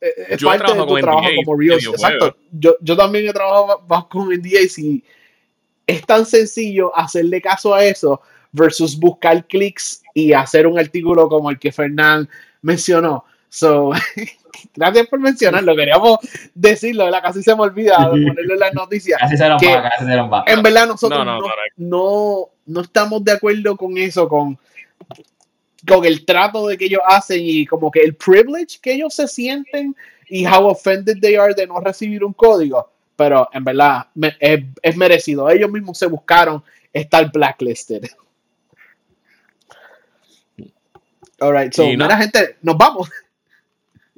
[0.00, 1.78] Es yo parte de tu trabajo como Real.
[1.78, 2.36] Exacto.
[2.52, 5.04] Yo, yo también he trabajado con NDAs y
[5.86, 8.20] es tan sencillo hacerle caso a eso
[8.52, 12.28] versus buscar clics y hacer un artículo como el que Fernán
[12.62, 13.24] mencionó.
[13.48, 13.92] So,
[14.74, 16.18] gracias por mencionarlo, queríamos
[16.54, 19.18] decirlo, la casi se me olvida ponerlo en las noticias.
[19.20, 20.44] Casi se nos va, casi se nos va.
[20.46, 21.24] En verdad, nosotros
[21.76, 24.58] no, no, estamos de acuerdo con eso, con,
[25.86, 29.28] con el trato de que ellos hacen y como que el privilege que ellos se
[29.28, 29.96] sienten
[30.28, 32.90] y how offended they are de no recibir un código.
[33.16, 34.06] Pero en verdad
[34.38, 35.50] es, es merecido.
[35.50, 38.08] Ellos mismos se buscaron estar blacklisted.
[41.40, 43.10] Alright, so, mira, gente, nos vamos.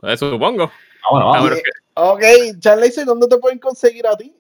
[0.03, 0.65] Eso supongo.
[0.65, 1.59] Ah, bueno, vamos.
[1.95, 2.23] Ah, ok,
[2.59, 4.35] Charles, ¿dónde te pueden conseguir a ti?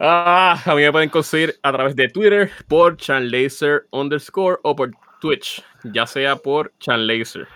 [0.00, 4.92] Ah, a mí me pueden conseguir a través de Twitter por chanlaser underscore o por
[5.20, 7.48] Twitch, ya sea por chanlaser.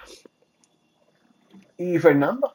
[1.79, 2.55] ¿Y Fernando?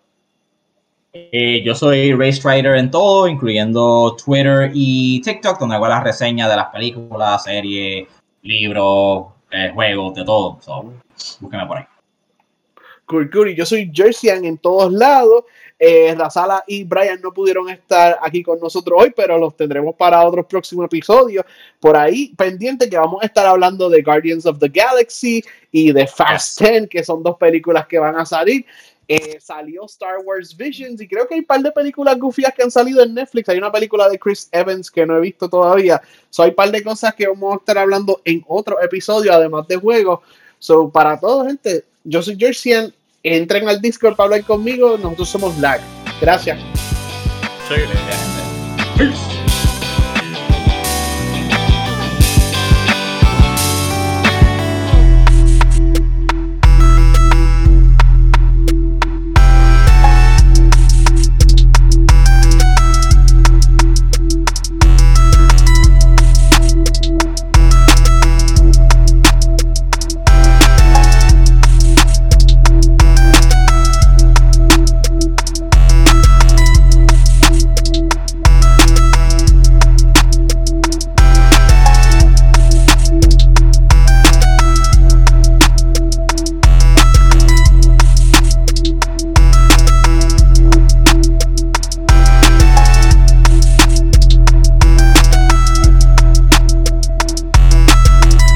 [1.14, 6.50] Eh, yo soy Race Rider en todo, incluyendo Twitter y TikTok, donde hago las reseñas
[6.50, 8.08] de las películas, series,
[8.44, 10.60] libros, eh, juegos, de todo.
[10.62, 10.94] So,
[11.40, 11.86] búsqueme por ahí.
[13.08, 15.46] Cool, Yo soy Jerseyan en todos lados.
[15.80, 20.26] Eh, Razala y Brian no pudieron estar aquí con nosotros hoy, pero los tendremos para
[20.26, 21.46] otros próximos episodios.
[21.80, 25.42] Por ahí, pendiente que vamos a estar hablando de Guardians of the Galaxy
[25.72, 28.66] y de Fast 10, que son dos películas que van a salir.
[29.08, 32.64] Eh, salió Star Wars Visions y creo que hay un par de películas goofias que
[32.64, 33.48] han salido en Netflix.
[33.48, 36.02] Hay una película de Chris Evans que no he visto todavía.
[36.30, 39.66] So, hay un par de cosas que vamos a estar hablando en otro episodio, además
[39.70, 40.20] de juegos.
[40.60, 42.94] So, para todo, gente, yo soy Jerseyan
[43.24, 44.98] entren al Discord para hablar conmigo.
[44.98, 45.82] Nosotros somos LAG.
[46.22, 46.60] Gracias.
[47.68, 49.37] Sí.